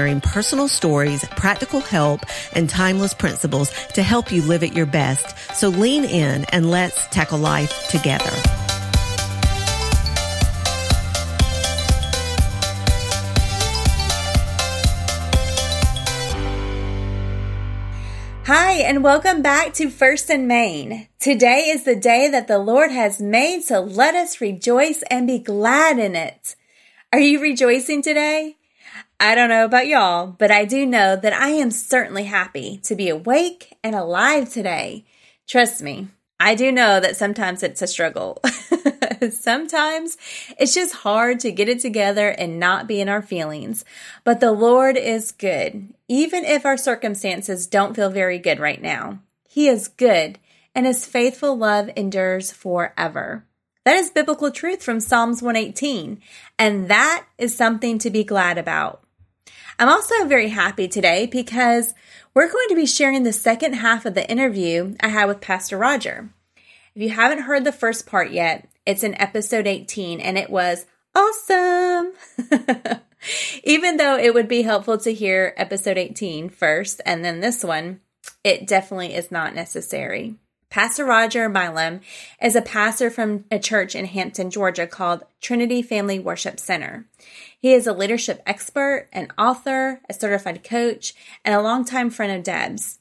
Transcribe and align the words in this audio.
sharing 0.00 0.20
personal 0.22 0.66
stories, 0.66 1.22
practical 1.36 1.80
help, 1.80 2.24
and 2.54 2.70
timeless 2.70 3.12
principles 3.12 3.70
to 3.88 4.02
help 4.02 4.32
you 4.32 4.40
live 4.40 4.62
at 4.62 4.72
your 4.72 4.86
best. 4.86 5.36
So 5.54 5.68
lean 5.68 6.06
in 6.06 6.46
and 6.54 6.70
let's 6.70 7.06
tackle 7.08 7.38
life 7.38 7.86
together. 7.88 8.30
Hi, 18.46 18.72
and 18.72 19.04
welcome 19.04 19.42
back 19.42 19.74
to 19.74 19.90
First 19.90 20.30
in 20.30 20.46
Main. 20.46 21.08
Today 21.18 21.66
is 21.68 21.84
the 21.84 21.94
day 21.94 22.26
that 22.30 22.48
the 22.48 22.58
Lord 22.58 22.90
has 22.90 23.20
made, 23.20 23.64
so 23.64 23.80
let 23.80 24.14
us 24.14 24.40
rejoice 24.40 25.02
and 25.10 25.26
be 25.26 25.38
glad 25.38 25.98
in 25.98 26.16
it. 26.16 26.56
Are 27.12 27.20
you 27.20 27.38
rejoicing 27.38 28.00
today? 28.00 28.56
I 29.22 29.34
don't 29.34 29.50
know 29.50 29.66
about 29.66 29.86
y'all, 29.86 30.28
but 30.28 30.50
I 30.50 30.64
do 30.64 30.86
know 30.86 31.14
that 31.14 31.34
I 31.34 31.50
am 31.50 31.70
certainly 31.70 32.24
happy 32.24 32.78
to 32.84 32.94
be 32.96 33.10
awake 33.10 33.76
and 33.84 33.94
alive 33.94 34.50
today. 34.50 35.04
Trust 35.46 35.82
me, 35.82 36.08
I 36.40 36.54
do 36.54 36.72
know 36.72 37.00
that 37.00 37.18
sometimes 37.18 37.62
it's 37.62 37.82
a 37.82 37.86
struggle. 37.86 38.40
sometimes 39.30 40.16
it's 40.58 40.72
just 40.72 40.94
hard 40.94 41.38
to 41.40 41.52
get 41.52 41.68
it 41.68 41.80
together 41.80 42.30
and 42.30 42.58
not 42.58 42.86
be 42.86 42.98
in 42.98 43.10
our 43.10 43.20
feelings. 43.20 43.84
But 44.24 44.40
the 44.40 44.52
Lord 44.52 44.96
is 44.96 45.32
good, 45.32 45.92
even 46.08 46.46
if 46.46 46.64
our 46.64 46.78
circumstances 46.78 47.66
don't 47.66 47.94
feel 47.94 48.08
very 48.08 48.38
good 48.38 48.58
right 48.58 48.80
now. 48.80 49.18
He 49.46 49.68
is 49.68 49.86
good, 49.86 50.38
and 50.74 50.86
His 50.86 51.04
faithful 51.04 51.54
love 51.58 51.90
endures 51.94 52.52
forever. 52.52 53.44
That 53.84 53.96
is 53.96 54.08
biblical 54.08 54.50
truth 54.50 54.82
from 54.82 54.98
Psalms 54.98 55.42
118, 55.42 56.22
and 56.58 56.88
that 56.88 57.26
is 57.36 57.54
something 57.54 57.98
to 57.98 58.08
be 58.08 58.24
glad 58.24 58.56
about. 58.56 59.02
I'm 59.80 59.88
also 59.88 60.26
very 60.26 60.50
happy 60.50 60.88
today 60.88 61.24
because 61.24 61.94
we're 62.34 62.52
going 62.52 62.68
to 62.68 62.74
be 62.74 62.84
sharing 62.84 63.22
the 63.22 63.32
second 63.32 63.72
half 63.72 64.04
of 64.04 64.12
the 64.12 64.30
interview 64.30 64.94
I 65.00 65.08
had 65.08 65.24
with 65.24 65.40
Pastor 65.40 65.78
Roger. 65.78 66.28
If 66.94 67.00
you 67.00 67.08
haven't 67.08 67.44
heard 67.44 67.64
the 67.64 67.72
first 67.72 68.04
part 68.04 68.30
yet, 68.30 68.68
it's 68.84 69.02
in 69.02 69.18
episode 69.18 69.66
18 69.66 70.20
and 70.20 70.36
it 70.36 70.50
was 70.50 70.84
awesome. 71.14 72.12
Even 73.64 73.96
though 73.96 74.18
it 74.18 74.34
would 74.34 74.48
be 74.48 74.60
helpful 74.60 74.98
to 74.98 75.14
hear 75.14 75.54
episode 75.56 75.96
18 75.96 76.50
first 76.50 77.00
and 77.06 77.24
then 77.24 77.40
this 77.40 77.64
one, 77.64 78.00
it 78.44 78.66
definitely 78.66 79.14
is 79.14 79.30
not 79.30 79.54
necessary. 79.54 80.34
Pastor 80.70 81.04
Roger 81.04 81.48
Milam 81.48 82.00
is 82.40 82.54
a 82.54 82.62
pastor 82.62 83.10
from 83.10 83.44
a 83.50 83.58
church 83.58 83.96
in 83.96 84.04
Hampton, 84.04 84.50
Georgia 84.50 84.86
called 84.86 85.24
Trinity 85.40 85.82
Family 85.82 86.20
Worship 86.20 86.60
Center. 86.60 87.06
He 87.58 87.72
is 87.72 87.88
a 87.88 87.92
leadership 87.92 88.40
expert, 88.46 89.08
an 89.12 89.32
author, 89.36 90.00
a 90.08 90.14
certified 90.14 90.62
coach, 90.62 91.12
and 91.44 91.56
a 91.56 91.60
longtime 91.60 92.10
friend 92.10 92.30
of 92.30 92.44
Deb's. 92.44 93.00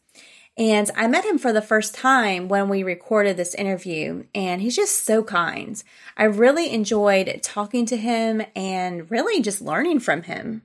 And 0.58 0.90
I 0.96 1.08
met 1.08 1.26
him 1.26 1.38
for 1.38 1.54
the 1.54 1.62
first 1.62 1.94
time 1.94 2.48
when 2.48 2.70
we 2.70 2.82
recorded 2.82 3.38
this 3.38 3.54
interview, 3.54 4.26
and 4.34 4.64
he's 4.64 4.76
just 4.76 5.06
so 5.06 5.24
kind. 5.24 5.82
I 6.18 6.24
really 6.24 6.74
enjoyed 6.74 7.40
talking 7.44 7.86
to 7.86 7.98
him 7.98 8.42
and 8.56 9.12
really 9.12 9.44
just 9.44 9.62
learning 9.62 10.00
from 10.00 10.24
him. 10.24 10.64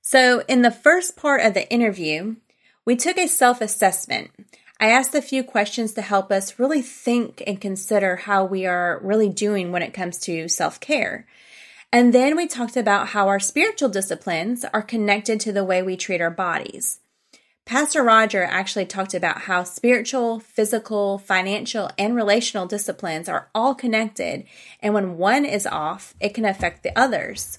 So, 0.00 0.44
in 0.46 0.62
the 0.62 0.70
first 0.70 1.16
part 1.16 1.40
of 1.40 1.54
the 1.54 1.68
interview, 1.72 2.36
we 2.86 2.94
took 2.94 3.18
a 3.18 3.26
self 3.26 3.60
assessment. 3.60 4.30
I 4.82 4.88
asked 4.88 5.14
a 5.14 5.20
few 5.20 5.44
questions 5.44 5.92
to 5.92 6.02
help 6.02 6.32
us 6.32 6.58
really 6.58 6.80
think 6.80 7.42
and 7.46 7.60
consider 7.60 8.16
how 8.16 8.46
we 8.46 8.64
are 8.64 8.98
really 9.02 9.28
doing 9.28 9.72
when 9.72 9.82
it 9.82 9.92
comes 9.92 10.18
to 10.20 10.48
self 10.48 10.80
care. 10.80 11.26
And 11.92 12.14
then 12.14 12.34
we 12.34 12.46
talked 12.46 12.78
about 12.78 13.08
how 13.08 13.28
our 13.28 13.38
spiritual 13.38 13.90
disciplines 13.90 14.64
are 14.72 14.80
connected 14.80 15.38
to 15.40 15.52
the 15.52 15.64
way 15.64 15.82
we 15.82 15.98
treat 15.98 16.22
our 16.22 16.30
bodies. 16.30 17.00
Pastor 17.66 18.02
Roger 18.02 18.42
actually 18.42 18.86
talked 18.86 19.12
about 19.12 19.42
how 19.42 19.64
spiritual, 19.64 20.40
physical, 20.40 21.18
financial, 21.18 21.90
and 21.98 22.16
relational 22.16 22.66
disciplines 22.66 23.28
are 23.28 23.50
all 23.54 23.74
connected, 23.74 24.44
and 24.80 24.94
when 24.94 25.18
one 25.18 25.44
is 25.44 25.66
off, 25.66 26.14
it 26.20 26.32
can 26.32 26.46
affect 26.46 26.82
the 26.82 26.98
others. 26.98 27.58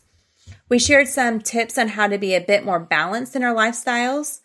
We 0.69 0.79
shared 0.79 1.07
some 1.07 1.39
tips 1.39 1.77
on 1.77 1.89
how 1.89 2.07
to 2.07 2.17
be 2.17 2.33
a 2.33 2.41
bit 2.41 2.65
more 2.65 2.79
balanced 2.79 3.35
in 3.35 3.43
our 3.43 3.53
lifestyles, 3.53 4.40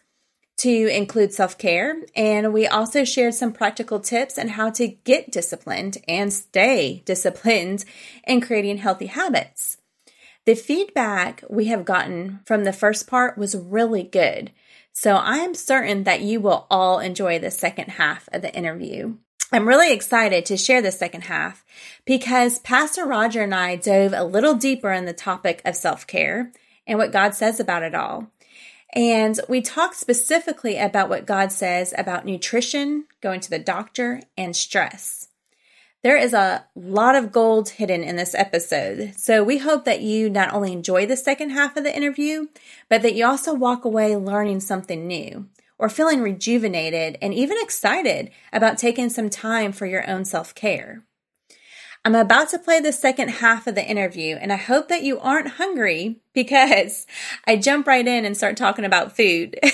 to 0.59 0.87
include 0.89 1.33
self 1.33 1.59
care. 1.59 1.97
And 2.15 2.53
we 2.53 2.67
also 2.67 3.05
shared 3.05 3.34
some 3.34 3.53
practical 3.53 4.00
tips 4.00 4.39
on 4.39 4.49
how 4.49 4.71
to 4.71 4.89
get 4.89 5.31
disciplined 5.31 5.99
and 6.09 6.33
stay 6.33 7.03
disciplined 7.05 7.84
in 8.27 8.41
creating 8.41 8.78
healthy 8.78 9.06
habits. 9.06 9.78
The 10.47 10.55
feedback 10.55 11.43
we 11.50 11.66
have 11.66 11.84
gotten 11.84 12.41
from 12.45 12.65
the 12.65 12.72
first 12.72 13.09
part 13.09 13.37
was 13.37 13.56
really 13.56 14.05
good. 14.05 14.53
So 14.93 15.16
I 15.16 15.39
am 15.39 15.55
certain 15.55 16.05
that 16.05 16.22
you 16.22 16.41
will 16.41 16.66
all 16.71 17.00
enjoy 17.00 17.39
the 17.39 17.50
second 17.50 17.91
half 17.91 18.28
of 18.33 18.43
the 18.43 18.55
interview. 18.55 19.16
I'm 19.53 19.69
really 19.69 19.93
excited 19.93 20.47
to 20.47 20.56
share 20.56 20.81
the 20.83 20.91
second 20.91 21.25
half 21.25 21.65
because 22.05 22.59
Pastor 22.61 23.05
Roger 23.05 23.43
and 23.43 23.55
I 23.55 23.77
dove 23.77 24.12
a 24.12 24.25
little 24.25 24.55
deeper 24.55 24.93
in 24.93 25.05
the 25.05 25.12
topic 25.12 25.62
of 25.65 25.77
self 25.77 26.06
care 26.06 26.53
and 26.87 26.99
what 26.99 27.12
God 27.12 27.34
says 27.34 27.61
about 27.61 27.83
it 27.83 27.95
all. 27.95 28.31
And 28.94 29.38
we 29.48 29.60
talked 29.60 29.97
specifically 29.97 30.78
about 30.78 31.08
what 31.08 31.26
God 31.26 31.52
says 31.52 31.92
about 31.98 32.24
nutrition, 32.24 33.04
going 33.20 33.41
to 33.41 33.50
the 33.50 33.58
doctor, 33.58 34.22
and 34.36 34.54
stress. 34.54 35.28
There 36.02 36.16
is 36.16 36.32
a 36.32 36.64
lot 36.76 37.16
of 37.16 37.32
gold 37.32 37.70
hidden 37.70 38.04
in 38.04 38.14
this 38.14 38.34
episode. 38.34 39.14
So 39.16 39.42
we 39.42 39.58
hope 39.58 39.84
that 39.86 40.02
you 40.02 40.30
not 40.30 40.54
only 40.54 40.72
enjoy 40.72 41.06
the 41.06 41.16
second 41.16 41.50
half 41.50 41.76
of 41.76 41.82
the 41.82 41.97
interview, 41.97 42.47
but 42.88 43.02
that 43.02 43.14
you 43.14 43.26
also 43.26 43.52
walk 43.52 43.84
away 43.84 44.14
learning 44.14 44.60
something 44.60 45.06
new 45.06 45.48
or 45.78 45.88
feeling 45.88 46.20
rejuvenated 46.22 47.18
and 47.20 47.34
even 47.34 47.58
excited 47.60 48.30
about 48.53 48.78
taking 48.78 49.10
some 49.10 49.28
time 49.28 49.72
for 49.72 49.86
your 49.86 50.08
own 50.08 50.24
self 50.24 50.54
care. 50.54 51.03
I'm 52.06 52.15
about 52.15 52.50
to 52.50 52.61
play 52.61 52.78
the 52.78 52.93
second 52.93 53.31
half 53.31 53.67
of 53.67 53.75
the 53.75 53.84
interview, 53.84 54.37
and 54.37 54.53
I 54.53 54.56
hope 54.56 54.87
that 54.91 55.03
you 55.03 55.19
aren't 55.19 55.55
hungry 55.55 56.21
because 56.34 57.05
I 57.49 57.56
jump 57.56 57.89
right 57.89 58.06
in 58.06 58.25
and 58.25 58.37
start 58.37 58.56
talking 58.56 58.84
about 58.84 59.17
food. 59.17 59.59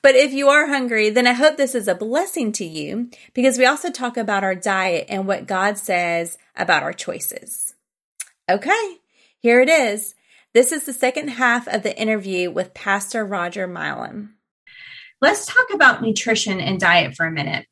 but 0.00 0.14
if 0.14 0.32
you 0.32 0.48
are 0.48 0.68
hungry, 0.68 1.10
then 1.10 1.26
I 1.26 1.34
hope 1.34 1.58
this 1.58 1.74
is 1.74 1.86
a 1.86 1.94
blessing 1.94 2.50
to 2.52 2.64
you 2.64 3.10
because 3.34 3.58
we 3.58 3.66
also 3.66 3.90
talk 3.90 4.16
about 4.16 4.42
our 4.42 4.54
diet 4.54 5.04
and 5.10 5.26
what 5.26 5.46
God 5.46 5.76
says 5.76 6.38
about 6.56 6.82
our 6.82 6.94
choices. 6.94 7.74
Okay, 8.48 8.96
here 9.38 9.60
it 9.60 9.68
is. 9.68 10.14
This 10.54 10.72
is 10.72 10.84
the 10.84 10.94
second 10.94 11.28
half 11.28 11.68
of 11.68 11.82
the 11.82 11.94
interview 11.94 12.50
with 12.50 12.72
Pastor 12.72 13.22
Roger 13.22 13.66
Milam. 13.66 14.36
Let's 15.20 15.44
talk 15.44 15.66
about 15.74 16.00
nutrition 16.00 16.58
and 16.58 16.80
diet 16.80 17.16
for 17.16 17.26
a 17.26 17.30
minute 17.30 17.66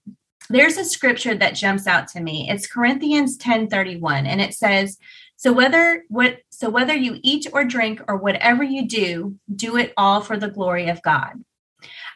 there's 0.50 0.76
a 0.76 0.84
scripture 0.84 1.34
that 1.34 1.54
jumps 1.54 1.86
out 1.86 2.08
to 2.08 2.20
me. 2.20 2.48
It's 2.50 2.66
Corinthians 2.66 3.36
10:31 3.38 4.26
and 4.26 4.40
it 4.40 4.54
says, 4.54 4.98
"So 5.36 5.52
whether 5.52 6.04
what 6.08 6.38
so 6.50 6.68
whether 6.70 6.94
you 6.94 7.18
eat 7.22 7.46
or 7.52 7.64
drink 7.64 8.02
or 8.08 8.16
whatever 8.16 8.62
you 8.62 8.86
do, 8.86 9.36
do 9.54 9.76
it 9.76 9.92
all 9.96 10.20
for 10.20 10.36
the 10.36 10.50
glory 10.50 10.88
of 10.88 11.02
God." 11.02 11.44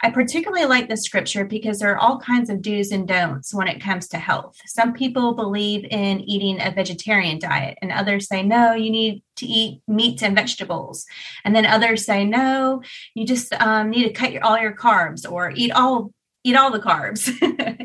I 0.01 0.11
particularly 0.11 0.65
like 0.65 0.89
this 0.89 1.03
scripture 1.03 1.45
because 1.45 1.81
there 1.81 1.93
are 1.93 1.99
all 1.99 2.21
kinds 2.21 2.51
of 2.51 2.63
do's 2.63 2.93
and 2.93 3.07
don'ts 3.07 3.53
when 3.53 3.67
it 3.67 3.81
comes 3.81 4.07
to 4.09 4.19
health. 4.19 4.57
Some 4.67 4.93
people 4.93 5.35
believe 5.35 5.85
in 5.91 6.21
eating 6.21 6.61
a 6.61 6.71
vegetarian 6.71 7.39
diet, 7.39 7.79
and 7.83 7.91
others 7.91 8.29
say, 8.29 8.43
no, 8.43 8.75
you 8.75 8.91
need 8.91 9.23
to 9.37 9.47
eat 9.47 9.83
meats 9.89 10.23
and 10.23 10.37
vegetables. 10.37 11.05
And 11.45 11.55
then 11.55 11.67
others 11.67 12.05
say, 12.05 12.25
no, 12.25 12.83
you 13.15 13.27
just 13.27 13.53
um, 13.55 13.91
need 13.91 14.05
to 14.05 14.13
cut 14.13 14.33
your, 14.33 14.45
all 14.45 14.59
your 14.59 14.75
carbs 14.75 15.31
or 15.31 15.53
eat 15.55 15.73
all 15.73 16.13
eat 16.45 16.57
all 16.57 16.71
the 16.71 16.79
carbs. 16.79 17.31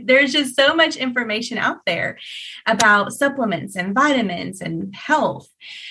There's 0.06 0.32
just 0.32 0.56
so 0.56 0.76
much 0.76 0.96
information 0.96 1.58
out 1.58 1.80
there 1.86 2.18
about 2.66 3.14
supplements 3.14 3.76
and 3.76 3.94
vitamins 3.94 4.62
and 4.62 4.94
health. 4.96 5.50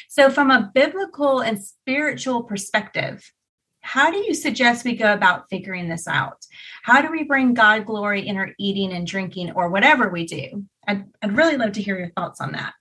So, 0.09 0.31
from 0.31 0.51
a 0.51 0.71
biblical 0.75 1.41
and 1.41 1.63
spiritual 1.63 2.45
perspective, 2.45 3.31
how 3.81 4.11
do 4.11 4.19
you 4.19 4.33
suggest 4.33 4.85
we 4.85 4.97
go 4.97 5.13
about 5.13 5.49
figuring 5.51 5.89
this 5.89 6.07
out? 6.07 6.47
How 6.85 7.03
do 7.03 7.11
we 7.11 7.25
bring 7.25 7.53
God 7.53 7.85
glory 7.85 8.27
in 8.27 8.37
our 8.37 8.51
eating 8.59 8.93
and 8.93 9.07
drinking 9.07 9.53
or 9.53 9.71
whatever 9.71 10.09
we 10.09 10.25
do? 10.25 10.65
I'd, 10.87 11.05
I'd 11.21 11.37
really 11.37 11.57
love 11.57 11.73
to 11.73 11.83
hear 11.83 11.99
your 11.99 12.11
thoughts 12.11 12.41
on 12.41 12.53
that. 12.53 12.75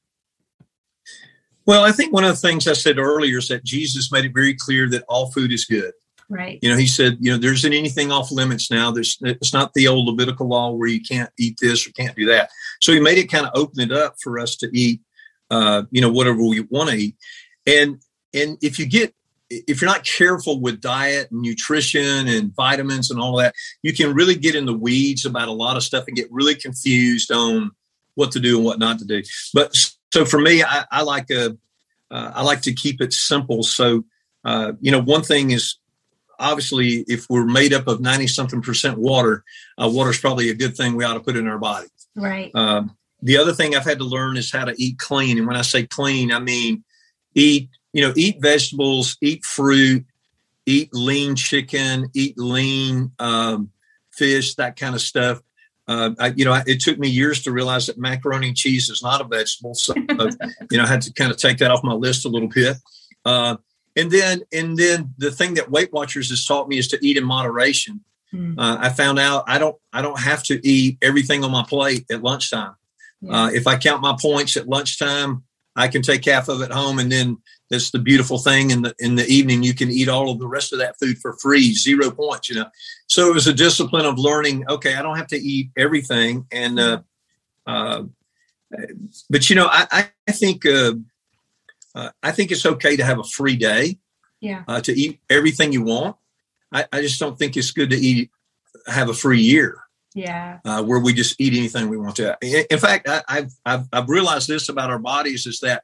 Well, 1.66 1.84
I 1.84 1.92
think 1.92 2.14
one 2.14 2.24
of 2.24 2.30
the 2.30 2.48
things 2.48 2.68
I 2.68 2.74
said 2.74 2.98
earlier 2.98 3.38
is 3.38 3.48
that 3.48 3.64
Jesus 3.64 4.12
made 4.12 4.26
it 4.26 4.34
very 4.34 4.56
clear 4.56 4.90
that 4.90 5.04
all 5.08 5.32
food 5.32 5.52
is 5.52 5.66
good. 5.66 5.94
Right. 6.32 6.60
You 6.62 6.70
know, 6.70 6.78
he 6.78 6.88
said, 6.88 7.18
you 7.20 7.30
know, 7.30 7.38
there 7.38 7.52
isn't 7.52 7.74
anything 7.74 8.10
off 8.10 8.32
limits 8.32 8.72
now. 8.72 8.90
There's 8.90 9.18
it's 9.22 9.52
not 9.52 9.74
the 9.74 9.90
old 9.90 10.08
Levitical 10.08 10.48
law 10.48 10.72
where 10.72 10.88
you 10.88 11.02
can't 11.02 11.30
eat 11.38 11.58
this 11.60 11.86
or 11.86 11.92
can't 11.92 12.16
do 12.16 12.26
that. 12.28 12.50
So 12.82 12.94
he 12.94 13.02
made 13.02 13.18
it 13.18 13.30
kind 13.30 13.46
of 13.46 13.52
open 13.54 13.82
it 13.82 13.92
up 13.92 14.16
for 14.24 14.40
us 14.40 14.56
to 14.58 14.70
eat, 14.72 15.02
uh, 15.50 15.84
you 15.92 16.00
know, 16.00 16.10
whatever 16.10 16.42
we 16.42 16.62
want 16.62 16.90
to 16.90 16.96
eat. 16.96 17.18
And 17.68 18.02
and 18.34 18.58
if 18.62 18.80
you 18.80 18.86
get 18.86 19.14
if 19.50 19.82
you're 19.82 19.92
not 19.92 20.06
careful 20.06 20.62
with 20.62 20.80
diet 20.80 21.30
and 21.32 21.42
nutrition 21.42 22.30
and 22.30 22.56
vitamins 22.56 23.12
and 23.12 23.20
all 23.20 23.36
that, 23.36 23.54
you 23.84 23.94
can 23.94 24.14
really 24.14 24.36
get 24.36 24.56
in 24.56 24.66
the 24.66 24.74
weeds 24.74 25.26
about 25.26 25.50
a 25.50 25.54
lot 25.54 25.76
of 25.76 25.84
stuff 25.84 26.06
and 26.08 26.16
get 26.16 26.32
really 26.32 26.56
confused 26.56 27.30
on 27.30 27.72
what 28.16 28.32
to 28.32 28.40
do 28.40 28.56
and 28.56 28.66
what 28.66 28.80
not 28.80 29.00
to 29.00 29.06
do. 29.06 29.22
But 29.54 29.76
so 30.14 30.24
for 30.24 30.40
me, 30.40 30.64
I, 30.64 30.86
I 30.90 31.02
like 31.02 31.30
a, 31.30 31.58
uh, 32.10 32.32
I 32.36 32.44
like 32.44 32.62
to 32.62 32.74
keep 32.74 33.02
it 33.02 33.12
simple. 33.12 33.64
So, 33.64 34.06
uh, 34.46 34.74
you 34.80 34.92
know, 34.92 35.02
one 35.02 35.24
thing 35.24 35.52
is 35.52 35.76
obviously 36.42 37.06
if 37.08 37.28
we're 37.30 37.46
made 37.46 37.74
up 37.74 37.88
of 37.88 38.02
90 38.02 38.28
something 38.28 38.62
percent 38.62 38.98
water, 38.98 39.44
uh, 39.82 39.90
water 39.90 40.10
is 40.10 40.20
probably 40.20 40.50
a 40.50 40.56
good 40.56 40.76
thing 40.76 40.96
we 40.96 41.06
ought 41.06 41.14
to 41.14 41.20
put 41.20 41.38
in 41.38 41.48
our 41.48 41.60
body. 41.60 41.88
Right. 42.16 42.52
Um, 42.54 42.98
the 43.22 43.38
other 43.38 43.54
thing 43.54 43.76
I've 43.76 43.86
had 43.86 44.00
to 44.00 44.04
learn 44.04 44.36
is 44.36 44.52
how 44.52 44.66
to 44.66 44.74
eat 44.82 44.98
clean. 44.98 45.38
And 45.38 45.48
when 45.48 45.56
I 45.56 45.62
say 45.62 45.86
clean, 45.86 46.32
I 46.32 46.40
mean 46.40 46.84
eat, 47.36 47.70
you 47.94 48.02
know, 48.02 48.14
eat 48.16 48.42
vegetables, 48.42 49.18
eat 49.22 49.46
fruit, 49.46 50.06
eat 50.66 50.90
lean 50.94 51.36
chicken, 51.36 52.10
eat 52.14 52.38
lean 52.38 53.12
um, 53.20 53.70
fish, 54.12 54.56
that 54.56 54.76
kind 54.76 54.96
of 54.96 55.02
stuff. 55.02 55.40
Uh, 55.88 56.12
I, 56.20 56.28
you 56.28 56.46
know, 56.46 56.60
it 56.66 56.80
took 56.80 56.98
me 57.00 57.10
years 57.10 57.44
to 57.44 57.52
realize 57.52 57.88
that 57.88 57.98
macaroni 57.98 58.50
and 58.50 58.58
cheese 58.58 58.90
is 58.90 59.04
not 59.04 59.22
a 59.22 59.24
vegetable. 59.24 59.74
So, 59.74 59.94
you 60.72 60.78
know, 60.78 60.84
I 60.84 60.88
had 60.88 61.02
to 61.04 61.14
kind 61.14 61.32
of 61.32 61.38
take 61.38 61.58
that 61.60 61.72
off 61.72 61.84
my 61.84 61.94
list 61.94 62.26
a 62.26 62.30
little 62.30 62.48
bit. 62.48 62.78
Uh, 63.26 63.58
and 63.96 64.12
then, 64.12 64.42
and 64.54 64.78
then 64.78 65.14
the 65.18 65.32
thing 65.32 65.56
that 65.56 65.72
Weight 65.72 65.92
Watchers 65.92 66.30
has 66.30 66.46
taught 66.46 66.68
me 66.68 66.78
is 66.78 66.88
to 66.90 67.00
eat 67.02 67.18
in 67.18 67.24
moderation. 67.24 68.02
Mm. 68.34 68.56
I 68.58 68.90
found 68.90 69.20
out 69.20 69.44
I 69.48 69.60
don't, 69.60 69.76
I 69.92 70.02
don't 70.02 70.20
have 70.20 70.44
to 70.44 70.66
eat 70.66 70.98
everything 71.02 71.44
on 71.44 71.52
my 71.52 71.64
plate 71.64 72.06
at 72.10 72.24
lunchtime. 72.24 72.76
Yeah. 73.22 73.44
Uh, 73.44 73.50
if 73.50 73.68
I 73.68 73.78
count 73.78 74.02
my 74.02 74.16
points 74.20 74.58
at 74.58 74.68
lunchtime, 74.68 75.44
I 75.76 75.88
can 75.88 76.02
take 76.02 76.26
half 76.26 76.50
of 76.50 76.62
it 76.62 76.72
home, 76.72 77.00
and 77.00 77.12
then 77.12 77.38
that's 77.70 77.92
the 77.92 78.00
beautiful 78.00 78.38
thing. 78.38 78.72
In 78.72 78.82
the 78.82 78.94
in 79.00 79.16
the 79.16 79.26
evening, 79.28 79.64
you 79.64 79.74
can 79.74 79.90
eat 79.90 80.10
all 80.10 80.30
of 80.30 80.40
the 80.40 80.48
rest 80.48 80.74
of 80.74 80.80
that 80.80 81.00
food 81.00 81.18
for 81.20 81.38
free, 81.38 81.74
zero 81.74 82.12
points. 82.12 82.50
You 82.50 82.58
know, 82.58 82.66
so 83.08 83.30
it 83.30 83.34
was 83.34 83.48
a 83.48 83.54
discipline 83.54 84.06
of 84.06 84.20
learning. 84.20 84.66
Okay, 84.70 84.96
I 84.96 85.02
don't 85.02 85.18
have 85.18 85.28
to 85.28 85.38
eat 85.38 85.70
everything, 85.78 86.46
and 86.52 86.80
uh, 86.80 87.02
uh, 87.66 88.04
but 89.30 89.50
you 89.50 89.56
know, 89.56 89.68
I, 89.72 90.10
I 90.28 90.32
think 90.32 90.66
uh, 90.66 90.94
uh, 91.96 92.10
I 92.22 92.32
think 92.32 92.52
it's 92.52 92.66
okay 92.66 92.96
to 92.96 93.04
have 93.04 93.20
a 93.20 93.24
free 93.24 93.56
day. 93.56 93.98
Yeah. 94.40 94.64
Uh, 94.68 94.82
to 94.82 94.92
eat 94.92 95.20
everything 95.30 95.72
you 95.72 95.84
want. 95.84 96.16
I, 96.72 96.86
I 96.92 97.02
just 97.02 97.20
don't 97.20 97.38
think 97.38 97.56
it's 97.56 97.72
good 97.72 97.92
to 97.92 97.96
eat 97.96 98.32
have 98.88 99.10
a 99.10 99.14
free 99.14 99.42
year. 99.42 99.84
Yeah. 100.14 100.60
Uh, 100.66 100.84
where 100.84 101.00
we 101.00 101.14
just 101.14 101.40
eat 101.40 101.54
anything 101.54 101.90
we 101.90 101.98
want 101.98 102.18
to. 102.18 102.38
In 102.42 102.80
fact, 102.80 103.08
I, 103.08 103.24
have 103.28 103.52
I've 103.66 103.86
I've 103.94 104.10
realized 104.10 104.48
this 104.48 104.68
about 104.68 104.90
our 104.90 105.00
bodies 105.00 105.46
is 105.46 105.60
that 105.60 105.84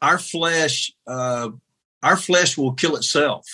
our 0.00 0.18
flesh 0.18 0.92
uh, 1.06 1.50
our 2.02 2.16
flesh 2.16 2.58
will 2.58 2.72
kill 2.72 2.96
itself. 2.96 3.46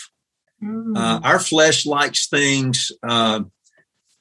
Mm. 0.62 0.96
Uh, 0.96 1.20
our 1.22 1.38
flesh 1.38 1.84
likes 1.84 2.26
things. 2.28 2.90
Uh, 3.02 3.42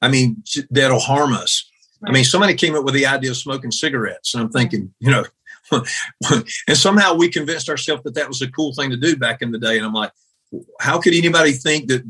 I 0.01 0.09
mean, 0.09 0.43
that'll 0.69 0.99
harm 0.99 1.33
us. 1.33 1.69
Right. 2.01 2.09
I 2.09 2.13
mean, 2.13 2.23
somebody 2.23 2.53
came 2.53 2.75
up 2.75 2.83
with 2.83 2.93
the 2.93 3.07
idea 3.07 3.31
of 3.31 3.37
smoking 3.37 3.71
cigarettes, 3.71 4.35
and 4.35 4.43
I'm 4.43 4.49
thinking, 4.49 4.93
you 4.99 5.09
know, 5.09 5.25
and 5.71 6.77
somehow 6.77 7.13
we 7.15 7.29
convinced 7.29 7.69
ourselves 7.69 8.03
that 8.03 8.15
that 8.15 8.27
was 8.27 8.41
a 8.41 8.51
cool 8.51 8.73
thing 8.73 8.89
to 8.89 8.97
do 8.97 9.15
back 9.15 9.41
in 9.41 9.51
the 9.51 9.59
day. 9.59 9.77
And 9.77 9.85
I'm 9.85 9.93
like, 9.93 10.11
how 10.79 10.99
could 10.99 11.13
anybody 11.13 11.51
think 11.51 11.87
that 11.89 12.03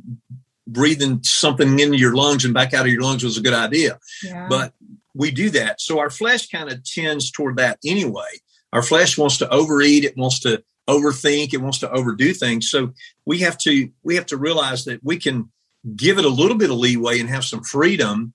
breathing 0.68 1.24
something 1.24 1.80
into 1.80 1.98
your 1.98 2.13
lungs 2.13 2.45
and 2.45 2.54
back 2.54 2.74
out 2.74 2.86
of 2.86 2.92
your 2.92 3.01
lungs 3.01 3.24
was 3.24 3.38
a 3.38 3.42
good 3.42 3.54
idea. 3.54 3.98
Yeah. 4.24 4.48
But 4.50 4.74
we 5.15 5.31
do 5.31 5.50
that. 5.51 5.81
So 5.81 6.00
our 6.00 6.09
flesh 6.09 6.50
kind 6.50 6.71
of 6.71 6.83
tends 6.83 7.31
toward 7.31 7.57
that 7.57 7.80
anyway. 7.86 8.42
Our 8.74 8.83
flesh 8.83 9.18
wants 9.18 9.38
to 9.38 9.50
overeat, 9.50 10.03
it 10.03 10.18
wants 10.18 10.39
to 10.42 10.62
overthink, 10.88 11.53
it 11.53 11.62
wants 11.62 11.80
to 11.80 11.92
overdo 11.92 12.33
things. 12.33 12.69
So 12.69 12.94
we 13.25 13.39
have 13.39 13.57
to 13.60 13.89
we 14.03 14.15
have 14.15 14.25
to 14.27 14.38
realize 14.38 14.86
that 14.86 15.03
we 15.03 15.18
can 15.18 15.50
give 15.95 16.19
it 16.19 16.25
a 16.25 16.30
little 16.30 16.57
bit 16.57 16.69
of 16.69 16.77
leeway 16.77 17.19
and 17.19 17.30
have 17.30 17.45
some 17.45 17.63
freedom, 17.63 18.33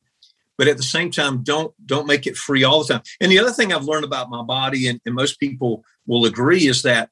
but 0.62 0.68
at 0.68 0.76
the 0.76 0.82
same 0.84 1.10
time 1.10 1.42
don't 1.42 1.74
don't 1.84 2.06
make 2.06 2.28
it 2.28 2.36
free 2.36 2.62
all 2.62 2.84
the 2.84 2.94
time. 2.94 3.02
And 3.20 3.32
the 3.32 3.40
other 3.40 3.50
thing 3.50 3.72
I've 3.72 3.82
learned 3.82 4.04
about 4.04 4.30
my 4.30 4.42
body, 4.42 4.86
and, 4.86 5.00
and 5.04 5.12
most 5.12 5.40
people 5.40 5.84
will 6.06 6.24
agree, 6.24 6.68
is 6.68 6.82
that 6.82 7.10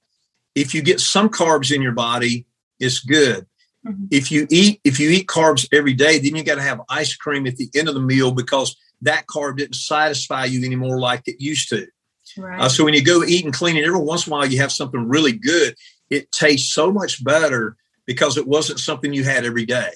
if 0.55 0.73
you 0.73 0.83
get 0.83 1.01
some 1.01 1.29
carbs 1.29 1.75
in 1.75 1.83
your 1.83 1.93
body, 1.93 2.47
it's 2.79 3.01
good 3.01 3.47
Mm-hmm. 3.87 4.07
If 4.11 4.31
you 4.31 4.47
eat 4.51 4.81
if 4.85 5.01
you 5.01 5.11
eat 5.11 5.27
carbs 5.27 5.67
every 5.73 5.95
day, 5.95 6.19
then 6.19 6.37
you 6.37 6.43
got 6.43 6.57
to 6.57 6.63
have 6.63 6.83
ice 6.89 7.17
cream 7.17 7.47
at 7.47 7.57
the 7.57 7.71
end 7.75 7.89
of 7.89 7.95
the 7.95 8.01
meal 8.01 8.31
because 8.31 8.77
that 9.03 9.27
carb 9.27 9.57
didn't 9.57 9.77
satisfy 9.77 10.45
you 10.45 10.65
anymore 10.65 10.99
like 10.99 11.23
it 11.27 11.41
used 11.41 11.71
to. 11.71 11.87
Right. 12.37 12.61
Uh, 12.61 12.69
so 12.69 12.85
when 12.85 12.95
you 12.95 13.03
go 13.03 13.25
eat 13.25 13.45
and 13.45 13.55
clean, 13.55 13.77
and 13.77 13.87
every 13.87 13.99
once 13.99 14.27
in 14.27 14.33
a 14.33 14.37
while 14.37 14.47
you 14.47 14.61
have 14.61 14.71
something 14.71 15.09
really 15.09 15.33
good, 15.33 15.75
it 16.11 16.31
tastes 16.31 16.75
so 16.75 16.93
much 16.93 17.25
better 17.25 17.77
because 18.07 18.37
it 18.37 18.47
wasn't 18.47 18.81
something 18.81 19.15
you 19.15 19.25
had 19.25 19.47
every 19.47 19.65
day. 19.65 19.91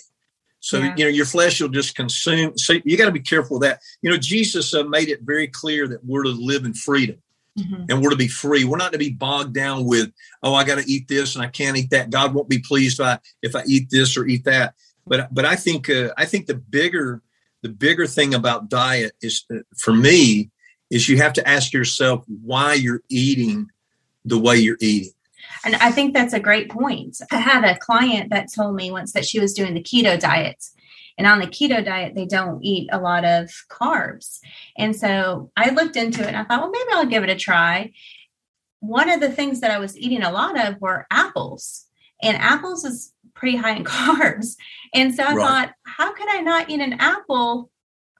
So 0.64 0.78
yeah. 0.78 0.94
you 0.96 1.04
know 1.04 1.10
your 1.10 1.26
flesh 1.26 1.60
will 1.60 1.68
just 1.68 1.94
consume. 1.94 2.56
So 2.56 2.76
you 2.86 2.96
got 2.96 3.04
to 3.04 3.12
be 3.12 3.20
careful 3.20 3.58
of 3.58 3.62
that. 3.64 3.80
You 4.00 4.10
know 4.10 4.16
Jesus 4.16 4.72
uh, 4.72 4.82
made 4.84 5.10
it 5.10 5.20
very 5.20 5.46
clear 5.46 5.86
that 5.88 6.02
we're 6.02 6.22
to 6.22 6.30
live 6.30 6.64
in 6.64 6.72
freedom. 6.72 7.18
Mm-hmm. 7.58 7.84
And 7.88 8.02
we're 8.02 8.10
to 8.10 8.16
be 8.16 8.28
free. 8.28 8.64
We're 8.64 8.78
not 8.78 8.92
to 8.92 8.98
be 8.98 9.10
bogged 9.10 9.54
down 9.54 9.84
with, 9.84 10.10
oh, 10.42 10.54
I 10.54 10.64
got 10.64 10.78
to 10.78 10.90
eat 10.90 11.06
this 11.06 11.36
and 11.36 11.44
I 11.44 11.46
can't 11.48 11.76
eat 11.76 11.90
that. 11.90 12.10
God 12.10 12.34
won't 12.34 12.48
be 12.48 12.58
pleased 12.58 12.98
if 12.98 13.06
I 13.06 13.18
if 13.42 13.54
I 13.54 13.62
eat 13.66 13.90
this 13.90 14.16
or 14.16 14.26
eat 14.26 14.44
that. 14.44 14.74
But 15.06 15.32
but 15.32 15.44
I 15.44 15.54
think 15.54 15.90
uh, 15.90 16.14
I 16.16 16.24
think 16.24 16.46
the 16.46 16.54
bigger 16.54 17.20
the 17.62 17.68
bigger 17.68 18.06
thing 18.06 18.32
about 18.32 18.70
diet 18.70 19.12
is 19.20 19.44
uh, 19.54 19.58
for 19.76 19.92
me 19.92 20.50
is 20.90 21.10
you 21.10 21.18
have 21.18 21.34
to 21.34 21.46
ask 21.46 21.74
yourself 21.74 22.24
why 22.26 22.72
you're 22.72 23.02
eating 23.10 23.68
the 24.24 24.38
way 24.38 24.56
you're 24.56 24.78
eating. 24.80 25.12
And 25.64 25.76
I 25.76 25.90
think 25.90 26.12
that's 26.12 26.34
a 26.34 26.40
great 26.40 26.70
point. 26.70 27.18
I 27.30 27.38
had 27.38 27.64
a 27.64 27.78
client 27.78 28.30
that 28.30 28.52
told 28.52 28.76
me 28.76 28.90
once 28.90 29.12
that 29.12 29.24
she 29.24 29.40
was 29.40 29.54
doing 29.54 29.74
the 29.74 29.82
keto 29.82 30.18
diet 30.18 30.62
and 31.16 31.26
on 31.26 31.38
the 31.38 31.46
keto 31.46 31.84
diet, 31.84 32.14
they 32.14 32.26
don't 32.26 32.62
eat 32.62 32.88
a 32.92 33.00
lot 33.00 33.24
of 33.24 33.50
carbs. 33.70 34.40
And 34.76 34.96
so 34.96 35.50
I 35.56 35.70
looked 35.70 35.96
into 35.96 36.22
it 36.22 36.28
and 36.28 36.36
I 36.36 36.44
thought, 36.44 36.60
well, 36.60 36.70
maybe 36.70 36.88
I'll 36.92 37.06
give 37.06 37.22
it 37.22 37.30
a 37.30 37.36
try. 37.36 37.92
One 38.80 39.08
of 39.08 39.20
the 39.20 39.30
things 39.30 39.60
that 39.60 39.70
I 39.70 39.78
was 39.78 39.96
eating 39.96 40.22
a 40.22 40.32
lot 40.32 40.58
of 40.58 40.80
were 40.80 41.06
apples, 41.10 41.86
and 42.22 42.36
apples 42.36 42.84
is 42.84 43.12
pretty 43.34 43.56
high 43.56 43.76
in 43.76 43.84
carbs. 43.84 44.56
And 44.92 45.14
so 45.14 45.22
I 45.22 45.34
right. 45.34 45.46
thought, 45.46 45.74
how 45.84 46.12
could 46.12 46.28
I 46.28 46.40
not 46.40 46.68
eat 46.68 46.80
an 46.80 46.94
apple 46.94 47.70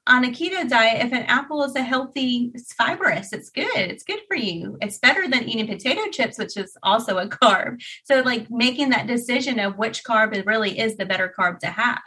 on 0.06 0.24
a 0.24 0.28
keto 0.28 0.68
diet 0.68 1.04
if 1.04 1.12
an 1.12 1.24
apple 1.24 1.62
is 1.64 1.74
a 1.76 1.82
healthy 1.82 2.50
it's 2.54 2.72
fibrous 2.74 3.32
it's 3.32 3.50
good 3.50 3.76
it's 3.76 4.04
good 4.04 4.20
for 4.28 4.36
you 4.36 4.76
it's 4.80 4.98
better 4.98 5.28
than 5.28 5.48
eating 5.48 5.66
potato 5.66 6.02
chips 6.10 6.38
which 6.38 6.56
is 6.56 6.76
also 6.82 7.18
a 7.18 7.26
carb 7.28 7.82
so 8.04 8.20
like 8.20 8.50
making 8.50 8.90
that 8.90 9.06
decision 9.06 9.58
of 9.58 9.78
which 9.78 10.04
carb 10.04 10.44
really 10.46 10.78
is 10.78 10.96
the 10.96 11.06
better 11.06 11.32
carb 11.38 11.58
to 11.58 11.66
have 11.66 12.02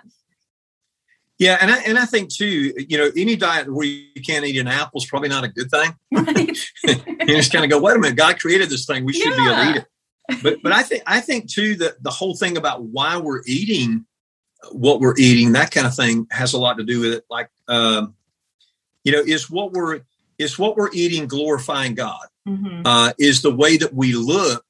yeah, 1.40 1.58
and 1.62 1.70
I, 1.70 1.78
and 1.84 2.00
I 2.00 2.06
think 2.06 2.34
too, 2.34 2.74
you 2.78 2.98
know, 2.98 3.12
any 3.16 3.36
diet 3.36 3.72
where 3.72 3.86
you 3.86 4.22
can't 4.26 4.44
eat 4.44 4.58
an 4.58 4.68
apple 4.68 5.00
is 5.00 5.06
probably 5.06 5.30
not 5.30 5.44
a 5.44 5.48
good 5.48 5.70
thing. 5.70 5.94
Right. 6.12 6.58
you 6.84 7.28
just 7.28 7.54
kind 7.54 7.64
of 7.64 7.70
go, 7.70 7.80
wait 7.80 7.96
a 7.96 8.00
minute, 8.00 8.18
God 8.18 8.40
created 8.40 8.72
this 8.72 8.88
thing, 8.88 9.06
we 9.06 9.14
should 9.14 9.34
yeah. 9.34 9.36
be 9.36 9.44
able 9.44 9.56
to 9.56 9.70
eat 9.70 9.76
it. 9.78 9.86
But 10.42 10.58
but 10.64 10.72
I 10.72 10.82
think 10.82 11.04
I 11.06 11.22
think 11.22 11.50
too 11.50 11.76
that 11.76 12.02
the 12.04 12.10
whole 12.10 12.36
thing 12.36 12.58
about 12.58 12.84
why 12.84 13.18
we're 13.18 13.44
eating 13.46 14.07
what 14.72 15.00
we're 15.00 15.18
eating, 15.18 15.54
that 15.54 15.72
kind 15.72 15.88
of 15.88 15.96
thing, 15.96 16.28
has 16.32 16.54
a 16.54 16.58
lot 16.58 16.78
to 16.78 16.84
do 16.84 17.02
with 17.02 17.14
it. 17.14 17.26
Like, 17.30 17.50
um, 17.68 18.16
you 19.04 19.12
know, 19.12 19.20
is 19.20 19.50
what 19.50 19.72
we're 19.72 20.02
is 20.38 20.60
what 20.60 20.76
we're 20.76 20.92
eating 20.94 21.28
glorifying 21.28 21.96
God? 21.96 22.28
Mm-hmm. 22.48 22.82
Uh, 22.86 23.14
is 23.18 23.42
the 23.42 23.54
way 23.54 23.78
that 23.78 23.94
we 23.94 24.14
look 24.14 24.66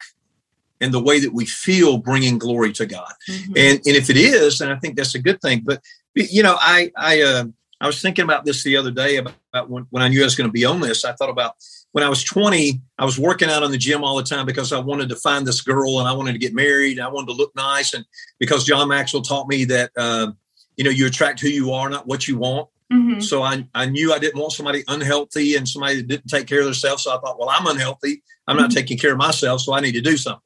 and 0.82 0.94
the 0.94 1.01
way 1.01 1.20
that 1.20 1.34
we 1.34 1.46
feel 1.46 1.98
bringing 1.98 2.38
glory 2.38 2.72
to 2.74 2.86
God. 2.86 3.12
Mm-hmm. 3.29 3.53
And 3.56 3.77
and 3.86 3.96
if 3.96 4.10
it 4.10 4.17
is, 4.17 4.60
then 4.60 4.72
I 4.72 4.77
think 4.77 4.96
that's 4.96 5.15
a 5.15 5.20
good 5.20 5.41
thing. 5.41 5.62
But 5.63 5.82
you 6.15 6.44
know, 6.44 6.58
I 6.60 6.91
I 6.96 7.22
uh, 7.22 7.46
I 7.79 7.88
was 7.88 8.01
thinking 8.01 8.24
about 8.24 8.46
this 8.46 8.63
the 8.63 8.77
other 8.77 8.91
day 8.91 9.17
about, 9.17 9.36
about 9.53 9.70
when, 9.70 9.88
when 9.89 10.03
I 10.03 10.08
knew 10.08 10.22
I 10.22 10.25
was 10.25 10.36
going 10.36 10.50
to 10.50 10.53
be 10.53 10.65
on 10.65 10.82
this. 10.82 11.06
I 11.06 11.13
thought 11.13 11.29
about 11.29 11.56
when 11.91 12.03
I 12.03 12.10
was 12.10 12.24
20, 12.24 12.82
I 13.00 13.06
was 13.06 13.17
working 13.17 13.50
out 13.50 13.63
in 13.63 13.72
the 13.72 13.77
gym 13.77 14.03
all 14.03 14.17
the 14.17 14.24
time 14.24 14.46
because 14.46 14.72
I 14.72 14.79
wanted 14.79 15.10
to 15.10 15.15
find 15.15 15.48
this 15.48 15.62
girl 15.62 16.00
and 16.00 16.08
I 16.08 16.13
wanted 16.13 16.34
to 16.34 16.38
get 16.38 16.53
married. 16.53 17.00
I 17.00 17.08
wanted 17.08 17.27
to 17.27 17.34
look 17.34 17.56
nice, 17.56 17.94
and 17.94 18.06
because 18.39 18.65
John 18.65 18.88
Maxwell 18.89 19.24
taught 19.24 19.48
me 19.48 19.65
that 19.65 19.91
uh, 19.98 20.32
you 20.75 20.84
know 20.84 20.91
you 20.91 21.08
attract 21.08 21.39
who 21.39 21.50
you 21.50 21.72
are, 21.72 21.89
not 21.89 22.08
what 22.08 22.27
you 22.27 22.38
want. 22.38 22.70
Mm-hmm. 22.91 23.20
So 23.20 23.44
I, 23.44 23.67
I 23.75 23.86
knew 23.88 24.13
I 24.13 24.20
didn't 24.20 24.39
want 24.39 24.53
somebody 24.53 24.84
unhealthy 24.88 25.56
and 25.56 25.67
somebody 25.67 25.98
that 25.98 26.08
didn't 26.08 26.27
take 26.27 26.48
care 26.48 26.60
of 26.60 26.65
themselves. 26.65 27.03
So 27.03 27.12
I 27.12 27.20
thought, 27.20 27.38
well, 27.38 27.50
I'm 27.50 27.67
unhealthy. 27.67 28.24
I'm 28.48 28.56
mm-hmm. 28.56 28.63
not 28.63 28.72
taking 28.72 28.98
care 28.98 29.12
of 29.12 29.17
myself, 29.17 29.62
so 29.62 29.74
I 29.74 29.82
need 29.82 29.94
to 29.94 30.01
do 30.01 30.15
something. 30.15 30.41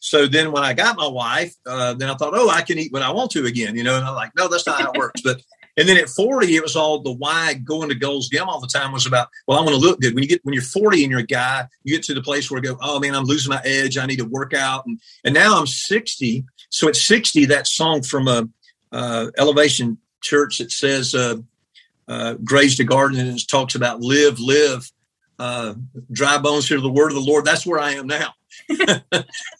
So 0.00 0.26
then 0.26 0.52
when 0.52 0.62
I 0.62 0.72
got 0.72 0.96
my 0.96 1.06
wife, 1.06 1.54
uh, 1.66 1.94
then 1.94 2.10
I 2.10 2.14
thought, 2.14 2.32
oh, 2.34 2.50
I 2.50 2.62
can 2.62 2.78
eat 2.78 2.92
what 2.92 3.02
I 3.02 3.10
want 3.10 3.30
to 3.32 3.46
again, 3.46 3.76
you 3.76 3.82
know. 3.82 3.96
And 3.96 4.04
I'm 4.04 4.14
like, 4.14 4.32
no, 4.36 4.48
that's 4.48 4.66
not 4.66 4.80
how 4.80 4.92
it 4.92 4.98
works. 4.98 5.20
But 5.20 5.40
And 5.76 5.88
then 5.88 5.98
at 5.98 6.08
40, 6.08 6.56
it 6.56 6.62
was 6.62 6.74
all 6.74 7.00
the 7.00 7.12
why 7.12 7.54
going 7.54 7.90
to 7.90 7.94
Gold's 7.94 8.28
Gym 8.28 8.48
all 8.48 8.60
the 8.60 8.66
time 8.66 8.92
was 8.92 9.06
about, 9.06 9.28
well, 9.46 9.58
I 9.58 9.62
want 9.62 9.74
to 9.74 9.80
look 9.80 10.00
good. 10.00 10.14
When 10.14 10.22
you 10.22 10.28
get 10.28 10.44
when 10.44 10.54
you're 10.54 10.62
40 10.62 11.04
and 11.04 11.10
you're 11.10 11.20
a 11.20 11.26
guy, 11.26 11.66
you 11.84 11.94
get 11.94 12.04
to 12.04 12.14
the 12.14 12.22
place 12.22 12.50
where 12.50 12.62
you 12.62 12.70
go, 12.70 12.78
oh 12.80 12.98
man, 12.98 13.14
I'm 13.14 13.24
losing 13.24 13.50
my 13.50 13.60
edge. 13.64 13.98
I 13.98 14.06
need 14.06 14.18
to 14.18 14.24
work 14.24 14.54
out. 14.54 14.86
And 14.86 15.00
and 15.24 15.34
now 15.34 15.58
I'm 15.58 15.66
60. 15.66 16.44
So 16.70 16.88
at 16.88 16.96
60, 16.96 17.46
that 17.46 17.66
song 17.66 18.02
from 18.02 18.28
a 18.28 18.30
uh, 18.30 18.44
uh, 18.92 19.30
Elevation 19.38 19.98
Church 20.22 20.58
that 20.58 20.72
says 20.72 21.14
uh, 21.14 21.36
uh, 22.08 22.34
the 22.38 22.86
Garden 22.88 23.18
and 23.18 23.38
it 23.38 23.42
talks 23.48 23.74
about 23.74 24.00
live, 24.00 24.38
live, 24.40 24.90
uh, 25.38 25.74
dry 26.10 26.38
bones 26.38 26.68
hear 26.68 26.80
the 26.80 26.88
word 26.88 27.08
of 27.08 27.14
the 27.14 27.20
Lord. 27.20 27.44
That's 27.44 27.66
where 27.66 27.80
I 27.80 27.92
am 27.92 28.06
now. 28.06 28.32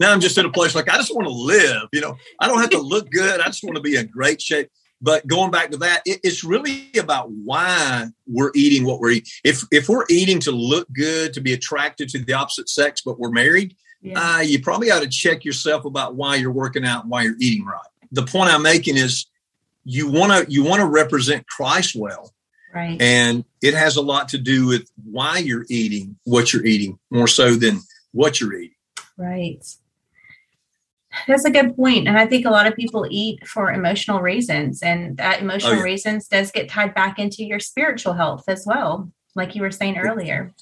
now 0.00 0.12
I'm 0.12 0.20
just 0.20 0.38
in 0.38 0.46
a 0.46 0.50
place 0.50 0.75
like 0.75 0.88
I 0.88 0.96
just 0.96 1.14
want 1.14 1.26
to 1.26 1.32
live. 1.32 1.88
You 1.92 2.00
know, 2.00 2.16
I 2.40 2.49
don't 2.49 2.61
have 2.61 2.70
to 2.70 2.80
look 2.80 3.11
good. 3.11 3.40
I 3.40 3.44
just 3.46 3.62
want 3.62 3.76
to 3.76 3.82
be 3.82 3.96
in 3.96 4.06
great 4.06 4.40
shape. 4.40 4.70
But 5.00 5.26
going 5.26 5.50
back 5.50 5.71
to 5.73 5.76
that, 5.79 6.03
it, 6.07 6.21
it's 6.23 6.43
really 6.43 6.91
about 6.99 7.31
why 7.31 8.07
we're 8.26 8.50
eating 8.55 8.85
what 8.85 9.00
we're 9.00 9.11
eating. 9.11 9.31
If 9.45 9.62
if 9.71 9.88
we're 9.88 10.07
eating 10.09 10.41
to 10.41 10.50
look 10.50 10.91
good, 10.93 11.35
to 11.35 11.41
be 11.41 11.53
attracted 11.53 12.09
to 12.11 12.19
the 12.19 12.33
opposite 12.33 12.69
sex, 12.69 13.03
but 13.05 13.19
we're 13.19 13.31
married, 13.31 13.76
yeah. 14.00 14.37
uh, 14.37 14.41
you 14.41 14.61
probably 14.62 14.91
ought 14.91 15.03
to 15.03 15.09
check 15.09 15.45
yourself 15.45 15.85
about 15.85 16.15
why 16.15 16.37
you're 16.37 16.53
working 16.53 16.85
out 16.85 17.03
and 17.03 17.11
why 17.11 17.23
you're 17.23 17.37
eating 17.38 17.67
right. 17.67 17.81
The 18.12 18.25
point 18.25 18.50
I'm 18.50 18.62
making 18.62 18.97
is 18.97 19.26
you 19.85 20.11
want 20.11 20.33
to 20.33 20.50
you 20.50 20.65
want 20.65 20.81
to 20.81 20.87
represent 20.87 21.47
Christ 21.47 21.95
well. 21.95 22.33
Right. 22.75 23.00
And 23.00 23.45
it 23.62 23.75
has 23.75 23.97
a 23.97 24.03
lot 24.03 24.29
to 24.31 24.38
do 24.38 24.67
with 24.67 24.91
why 25.03 25.38
you're 25.38 25.65
eating 25.71 26.19
what 26.25 26.53
you're 26.53 26.67
eating 26.67 26.99
more 27.11 27.29
so 27.29 27.55
than 27.55 27.81
what 28.12 28.41
you're 28.41 28.55
eating. 28.55 28.76
Right. 29.17 29.65
That's 31.26 31.44
a 31.44 31.50
good 31.50 31.76
point. 31.76 32.08
And 32.08 32.18
I 32.18 32.26
think 32.26 32.46
a 32.46 32.50
lot 32.50 32.66
of 32.66 32.76
people 32.76 33.06
eat 33.11 33.46
for 33.46 33.73
emotional 33.73 34.20
reasons. 34.20 34.82
And 34.82 35.16
that 35.16 35.40
emotional 35.40 35.75
oh, 35.75 35.76
yeah. 35.76 35.82
reasons 35.82 36.28
does 36.28 36.50
get 36.50 36.68
tied 36.68 36.94
back 36.94 37.18
into 37.18 37.44
your 37.44 37.61
spiritual 37.61 38.14
health 38.14 38.44
as 38.49 38.64
well, 38.66 39.11
like 39.35 39.54
you 39.54 39.62
were 39.62 39.70
saying 39.70 39.99
earlier. 39.99 40.54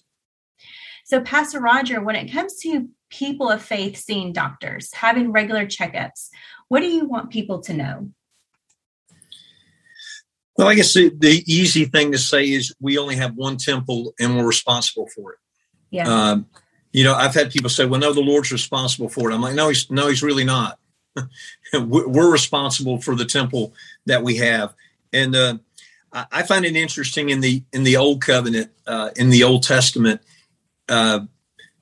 So, 1.04 1.20
Pastor 1.20 1.60
Roger, 1.60 2.02
when 2.02 2.16
it 2.16 2.32
comes 2.32 2.56
to 2.60 2.88
people 3.10 3.50
of 3.50 3.62
faith 3.62 3.96
seeing 3.96 4.32
doctors, 4.32 4.92
having 4.94 5.32
regular 5.32 5.66
checkups, 5.66 6.30
what 6.68 6.80
do 6.80 6.86
you 6.86 7.06
want 7.06 7.30
people 7.30 7.60
to 7.62 7.74
know? 7.74 8.10
Well, 10.56 10.68
I 10.68 10.74
guess 10.74 10.94
the, 10.94 11.10
the 11.16 11.42
easy 11.52 11.84
thing 11.84 12.12
to 12.12 12.18
say 12.18 12.44
is 12.44 12.72
we 12.80 12.96
only 12.96 13.16
have 13.16 13.34
one 13.34 13.56
temple 13.56 14.14
and 14.20 14.36
we're 14.36 14.46
responsible 14.46 15.08
for 15.14 15.32
it. 15.32 15.38
Yeah. 15.90 16.08
Um, 16.08 16.46
you 16.94 17.02
know, 17.02 17.12
I've 17.12 17.34
had 17.34 17.50
people 17.50 17.68
say, 17.68 17.84
"Well, 17.84 17.98
no, 17.98 18.12
the 18.12 18.20
Lord's 18.20 18.52
responsible 18.52 19.08
for 19.08 19.28
it." 19.28 19.34
I'm 19.34 19.40
like, 19.40 19.56
"No, 19.56 19.68
he's 19.68 19.90
no, 19.90 20.06
he's 20.06 20.22
really 20.22 20.44
not. 20.44 20.78
We're 21.74 22.30
responsible 22.30 23.00
for 23.00 23.16
the 23.16 23.24
temple 23.24 23.74
that 24.06 24.22
we 24.22 24.36
have." 24.36 24.72
And 25.12 25.34
uh, 25.34 25.58
I 26.12 26.44
find 26.44 26.64
it 26.64 26.76
interesting 26.76 27.30
in 27.30 27.40
the 27.40 27.64
in 27.72 27.82
the 27.82 27.96
Old 27.96 28.22
Covenant, 28.22 28.70
uh, 28.86 29.10
in 29.16 29.30
the 29.30 29.42
Old 29.42 29.64
Testament, 29.64 30.20
uh, 30.88 31.20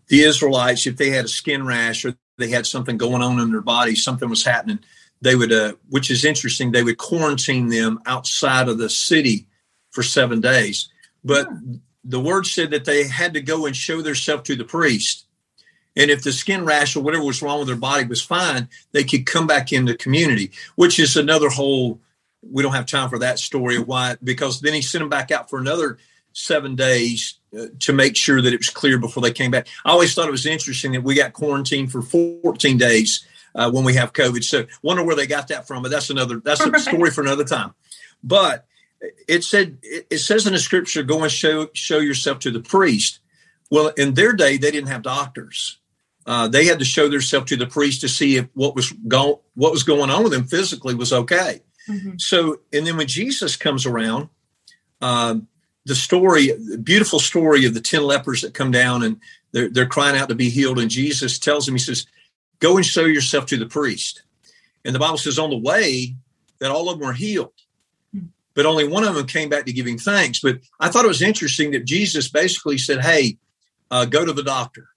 the 0.08 0.22
Israelites, 0.22 0.86
if 0.86 0.96
they 0.96 1.10
had 1.10 1.26
a 1.26 1.28
skin 1.28 1.66
rash 1.66 2.06
or 2.06 2.16
they 2.38 2.48
had 2.48 2.66
something 2.66 2.96
going 2.96 3.20
on 3.20 3.38
in 3.38 3.52
their 3.52 3.60
body, 3.60 3.94
something 3.94 4.30
was 4.30 4.46
happening, 4.46 4.78
they 5.20 5.36
would, 5.36 5.52
uh, 5.52 5.74
which 5.90 6.10
is 6.10 6.24
interesting, 6.24 6.72
they 6.72 6.82
would 6.82 6.96
quarantine 6.96 7.68
them 7.68 8.00
outside 8.06 8.66
of 8.66 8.78
the 8.78 8.88
city 8.88 9.46
for 9.90 10.02
seven 10.02 10.40
days. 10.40 10.88
But 11.22 11.48
yeah 11.50 11.76
the 12.04 12.20
word 12.20 12.46
said 12.46 12.70
that 12.70 12.84
they 12.84 13.06
had 13.06 13.34
to 13.34 13.40
go 13.40 13.66
and 13.66 13.76
show 13.76 14.02
themselves 14.02 14.42
to 14.44 14.56
the 14.56 14.64
priest. 14.64 15.26
And 15.94 16.10
if 16.10 16.22
the 16.22 16.32
skin 16.32 16.64
rash 16.64 16.96
or 16.96 17.02
whatever 17.02 17.24
was 17.24 17.42
wrong 17.42 17.58
with 17.58 17.68
their 17.68 17.76
body 17.76 18.06
was 18.06 18.22
fine, 18.22 18.68
they 18.92 19.04
could 19.04 19.26
come 19.26 19.46
back 19.46 19.72
in 19.72 19.84
the 19.84 19.94
community, 19.94 20.50
which 20.76 20.98
is 20.98 21.16
another 21.16 21.48
whole. 21.48 22.00
We 22.42 22.62
don't 22.62 22.72
have 22.72 22.86
time 22.86 23.08
for 23.08 23.20
that 23.20 23.38
story 23.38 23.76
of 23.76 23.86
why, 23.86 24.16
because 24.24 24.60
then 24.60 24.72
he 24.72 24.82
sent 24.82 25.00
them 25.00 25.08
back 25.08 25.30
out 25.30 25.48
for 25.48 25.60
another 25.60 25.98
seven 26.32 26.74
days 26.74 27.34
uh, 27.56 27.66
to 27.80 27.92
make 27.92 28.16
sure 28.16 28.40
that 28.40 28.52
it 28.52 28.58
was 28.58 28.70
clear 28.70 28.98
before 28.98 29.22
they 29.22 29.30
came 29.30 29.50
back. 29.50 29.68
I 29.84 29.90
always 29.90 30.14
thought 30.14 30.26
it 30.26 30.32
was 30.32 30.46
interesting 30.46 30.92
that 30.92 31.02
we 31.02 31.14
got 31.14 31.34
quarantined 31.34 31.92
for 31.92 32.02
14 32.02 32.78
days 32.78 33.24
uh, 33.54 33.70
when 33.70 33.84
we 33.84 33.94
have 33.94 34.12
COVID. 34.12 34.42
So 34.42 34.66
wonder 34.82 35.04
where 35.04 35.14
they 35.14 35.26
got 35.26 35.48
that 35.48 35.66
from, 35.66 35.82
but 35.82 35.90
that's 35.90 36.10
another 36.10 36.40
that's 36.40 36.60
a 36.60 36.78
story 36.80 37.10
for 37.10 37.20
another 37.20 37.44
time. 37.44 37.74
But 38.24 38.66
it 39.28 39.44
said 39.44 39.78
it 39.82 40.18
says 40.18 40.46
in 40.46 40.52
the 40.52 40.58
scripture, 40.58 41.02
go 41.02 41.22
and 41.22 41.32
show 41.32 41.68
show 41.74 41.98
yourself 41.98 42.40
to 42.40 42.50
the 42.50 42.60
priest. 42.60 43.20
Well, 43.70 43.88
in 43.88 44.14
their 44.14 44.32
day, 44.32 44.56
they 44.56 44.70
didn't 44.70 44.90
have 44.90 45.02
doctors. 45.02 45.78
Uh, 46.24 46.46
they 46.46 46.66
had 46.66 46.78
to 46.78 46.84
show 46.84 47.08
themselves 47.08 47.46
to 47.46 47.56
the 47.56 47.66
priest 47.66 48.02
to 48.02 48.08
see 48.08 48.36
if 48.36 48.48
what 48.54 48.76
was 48.76 48.92
going 48.92 49.36
what 49.54 49.72
was 49.72 49.82
going 49.82 50.10
on 50.10 50.22
with 50.22 50.32
them 50.32 50.44
physically 50.44 50.94
was 50.94 51.12
okay. 51.12 51.62
Mm-hmm. 51.88 52.12
So, 52.18 52.60
and 52.72 52.86
then 52.86 52.96
when 52.96 53.08
Jesus 53.08 53.56
comes 53.56 53.86
around, 53.86 54.28
uh, 55.00 55.36
the 55.84 55.96
story, 55.96 56.52
the 56.52 56.78
beautiful 56.78 57.18
story 57.18 57.66
of 57.66 57.74
the 57.74 57.80
ten 57.80 58.04
lepers 58.04 58.42
that 58.42 58.54
come 58.54 58.70
down 58.70 59.02
and 59.02 59.20
they're 59.52 59.68
they're 59.68 59.86
crying 59.86 60.16
out 60.16 60.28
to 60.28 60.34
be 60.34 60.50
healed, 60.50 60.78
and 60.78 60.90
Jesus 60.90 61.38
tells 61.38 61.66
them, 61.66 61.74
He 61.74 61.80
says, 61.80 62.06
"Go 62.60 62.76
and 62.76 62.86
show 62.86 63.04
yourself 63.04 63.46
to 63.46 63.56
the 63.56 63.66
priest." 63.66 64.22
And 64.84 64.94
the 64.94 64.98
Bible 64.98 65.18
says, 65.18 65.38
on 65.38 65.50
the 65.50 65.56
way, 65.56 66.16
that 66.58 66.70
all 66.70 66.90
of 66.90 66.98
them 66.98 67.06
were 67.06 67.12
healed 67.12 67.52
but 68.54 68.66
only 68.66 68.86
one 68.86 69.04
of 69.04 69.14
them 69.14 69.26
came 69.26 69.48
back 69.48 69.66
to 69.66 69.72
giving 69.72 69.98
thanks. 69.98 70.40
But 70.40 70.60
I 70.80 70.88
thought 70.88 71.04
it 71.04 71.08
was 71.08 71.22
interesting 71.22 71.70
that 71.72 71.84
Jesus 71.84 72.28
basically 72.28 72.78
said, 72.78 73.00
"Hey, 73.00 73.38
uh, 73.90 74.04
go 74.04 74.24
to 74.24 74.32
the 74.32 74.42
doctor." 74.42 74.88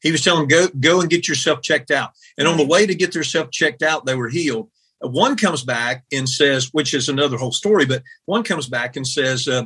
He 0.00 0.12
was 0.12 0.22
telling 0.22 0.46
them, 0.46 0.48
"Go, 0.48 0.68
go 0.80 1.00
and 1.00 1.10
get 1.10 1.28
yourself 1.28 1.62
checked 1.62 1.90
out." 1.90 2.12
And 2.36 2.46
on 2.46 2.56
the 2.56 2.66
way 2.66 2.86
to 2.86 2.94
get 2.94 3.12
themselves 3.12 3.50
checked 3.52 3.82
out, 3.82 4.06
they 4.06 4.14
were 4.14 4.28
healed. 4.28 4.70
One 5.00 5.36
comes 5.36 5.62
back 5.62 6.04
and 6.12 6.28
says, 6.28 6.70
which 6.72 6.92
is 6.92 7.08
another 7.08 7.36
whole 7.36 7.52
story, 7.52 7.86
but 7.86 8.02
one 8.24 8.42
comes 8.42 8.68
back 8.68 8.96
and 8.96 9.06
says, 9.06 9.46
uh, 9.46 9.64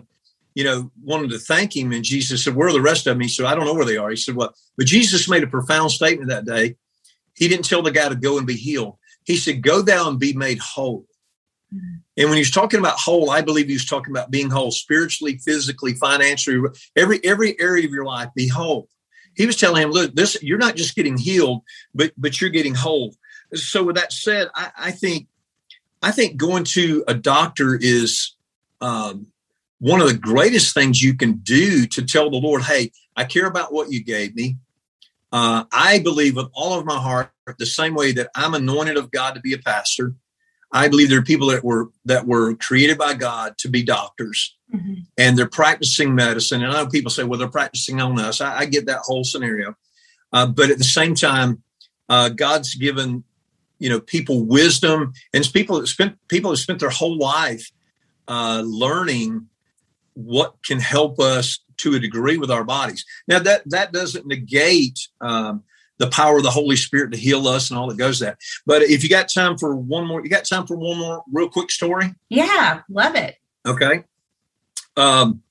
you 0.54 0.64
know, 0.64 0.90
wanted 1.02 1.30
to 1.30 1.38
thank 1.38 1.74
him. 1.74 1.92
And 1.92 2.04
Jesus 2.04 2.44
said, 2.44 2.54
Where 2.54 2.68
are 2.68 2.72
the 2.72 2.80
rest 2.80 3.06
of 3.06 3.14
them? 3.14 3.20
He 3.20 3.28
said, 3.28 3.46
I 3.46 3.54
don't 3.54 3.64
know 3.64 3.74
where 3.74 3.86
they 3.86 3.96
are. 3.96 4.10
He 4.10 4.16
said, 4.16 4.36
Well, 4.36 4.54
but 4.76 4.86
Jesus 4.86 5.28
made 5.28 5.42
a 5.42 5.46
profound 5.46 5.90
statement 5.90 6.28
that 6.28 6.44
day. 6.44 6.76
He 7.34 7.48
didn't 7.48 7.64
tell 7.64 7.82
the 7.82 7.90
guy 7.90 8.08
to 8.08 8.14
go 8.14 8.36
and 8.36 8.46
be 8.46 8.56
healed. 8.56 8.98
He 9.24 9.36
said, 9.36 9.62
Go 9.62 9.80
thou 9.80 10.08
and 10.08 10.18
be 10.18 10.34
made 10.34 10.58
whole. 10.58 11.06
And 12.16 12.28
when 12.28 12.36
he's 12.36 12.50
talking 12.50 12.78
about 12.78 12.98
whole, 12.98 13.30
I 13.30 13.40
believe 13.40 13.68
he's 13.68 13.86
talking 13.86 14.12
about 14.12 14.30
being 14.30 14.50
whole 14.50 14.70
spiritually, 14.70 15.38
physically, 15.38 15.94
financially, 15.94 16.60
every 16.96 17.24
every 17.24 17.58
area 17.58 17.86
of 17.86 17.92
your 17.92 18.04
life, 18.04 18.28
be 18.34 18.48
whole. 18.48 18.88
He 19.34 19.46
was 19.46 19.56
telling 19.56 19.82
him, 19.82 19.90
look, 19.90 20.14
this 20.14 20.36
you're 20.42 20.58
not 20.58 20.76
just 20.76 20.94
getting 20.94 21.16
healed, 21.16 21.62
but 21.94 22.12
but 22.16 22.40
you're 22.40 22.50
getting 22.50 22.74
whole. 22.74 23.14
So 23.54 23.84
with 23.84 23.96
that 23.96 24.12
said, 24.12 24.48
I, 24.54 24.70
I 24.76 24.90
think 24.90 25.28
I 26.02 26.10
think 26.10 26.36
going 26.36 26.64
to 26.64 27.04
a 27.08 27.14
doctor 27.14 27.78
is 27.80 28.34
um, 28.80 29.28
one 29.78 30.00
of 30.00 30.08
the 30.08 30.18
greatest 30.18 30.74
things 30.74 31.02
you 31.02 31.14
can 31.14 31.34
do 31.38 31.86
to 31.86 32.04
tell 32.04 32.30
the 32.30 32.36
Lord, 32.36 32.62
hey, 32.62 32.92
I 33.16 33.24
care 33.24 33.46
about 33.46 33.72
what 33.72 33.90
you 33.90 34.02
gave 34.02 34.34
me. 34.34 34.56
Uh, 35.30 35.64
I 35.72 36.00
believe 36.00 36.36
with 36.36 36.48
all 36.52 36.78
of 36.78 36.84
my 36.84 36.98
heart, 36.98 37.32
the 37.58 37.66
same 37.66 37.94
way 37.94 38.12
that 38.12 38.30
I'm 38.34 38.54
anointed 38.54 38.96
of 38.96 39.10
God 39.10 39.34
to 39.34 39.40
be 39.40 39.54
a 39.54 39.58
pastor, 39.58 40.14
I 40.72 40.88
believe 40.88 41.10
there 41.10 41.18
are 41.18 41.22
people 41.22 41.48
that 41.48 41.62
were 41.62 41.90
that 42.06 42.26
were 42.26 42.54
created 42.54 42.96
by 42.96 43.14
God 43.14 43.58
to 43.58 43.68
be 43.68 43.82
doctors, 43.82 44.56
mm-hmm. 44.74 44.94
and 45.18 45.36
they're 45.36 45.48
practicing 45.48 46.14
medicine. 46.14 46.62
And 46.62 46.72
I 46.72 46.82
know 46.82 46.88
people 46.88 47.10
say, 47.10 47.24
"Well, 47.24 47.38
they're 47.38 47.48
practicing 47.48 48.00
on 48.00 48.18
us." 48.18 48.40
I, 48.40 48.60
I 48.60 48.64
get 48.64 48.86
that 48.86 49.00
whole 49.00 49.24
scenario, 49.24 49.74
uh, 50.32 50.46
but 50.46 50.70
at 50.70 50.78
the 50.78 50.84
same 50.84 51.14
time, 51.14 51.62
uh, 52.08 52.30
God's 52.30 52.74
given 52.74 53.24
you 53.78 53.90
know 53.90 54.00
people 54.00 54.44
wisdom, 54.44 55.12
and 55.34 55.52
people 55.52 55.78
that 55.78 55.88
spent 55.88 56.16
people 56.28 56.50
have 56.50 56.58
spent 56.58 56.80
their 56.80 56.90
whole 56.90 57.18
life 57.18 57.70
uh, 58.26 58.62
learning 58.64 59.48
what 60.14 60.54
can 60.64 60.78
help 60.78 61.20
us 61.20 61.60
to 61.78 61.94
a 61.94 62.00
degree 62.00 62.38
with 62.38 62.50
our 62.50 62.64
bodies. 62.64 63.04
Now 63.28 63.40
that 63.40 63.62
that 63.66 63.92
doesn't 63.92 64.26
negate 64.26 64.98
um, 65.20 65.64
the 66.02 66.08
power 66.08 66.38
of 66.38 66.42
the 66.42 66.50
Holy 66.50 66.74
Spirit 66.74 67.12
to 67.12 67.16
heal 67.16 67.46
us 67.46 67.70
and 67.70 67.78
all 67.78 67.86
that 67.86 67.96
goes 67.96 68.18
that. 68.18 68.36
But 68.66 68.82
if 68.82 69.04
you 69.04 69.08
got 69.08 69.32
time 69.32 69.56
for 69.56 69.76
one 69.76 70.04
more, 70.04 70.20
you 70.20 70.28
got 70.28 70.44
time 70.44 70.66
for 70.66 70.76
one 70.76 70.98
more 70.98 71.22
real 71.32 71.48
quick 71.48 71.70
story? 71.70 72.12
Yeah, 72.28 72.80
love 72.88 73.14
it. 73.14 73.36
Okay. 73.64 74.02
Um, 74.96 75.42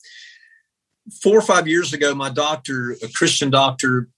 four 1.24 1.38
or 1.38 1.42
five 1.42 1.70
years 1.70 1.94
ago, 1.94 2.14
my 2.14 2.30
doctor, 2.30 2.98
a 3.02 3.08
Christian 3.16 3.50
doctor, 3.50 4.10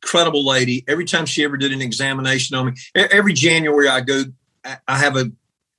incredible 0.00 0.46
lady. 0.46 0.84
Every 0.86 1.04
time 1.04 1.26
she 1.26 1.42
ever 1.42 1.56
did 1.56 1.72
an 1.72 1.82
examination 1.82 2.56
on 2.56 2.66
me, 2.66 2.72
every 2.94 3.32
January 3.32 3.88
I 3.88 4.00
go, 4.00 4.22
I 4.64 4.96
have 4.96 5.16
a 5.16 5.32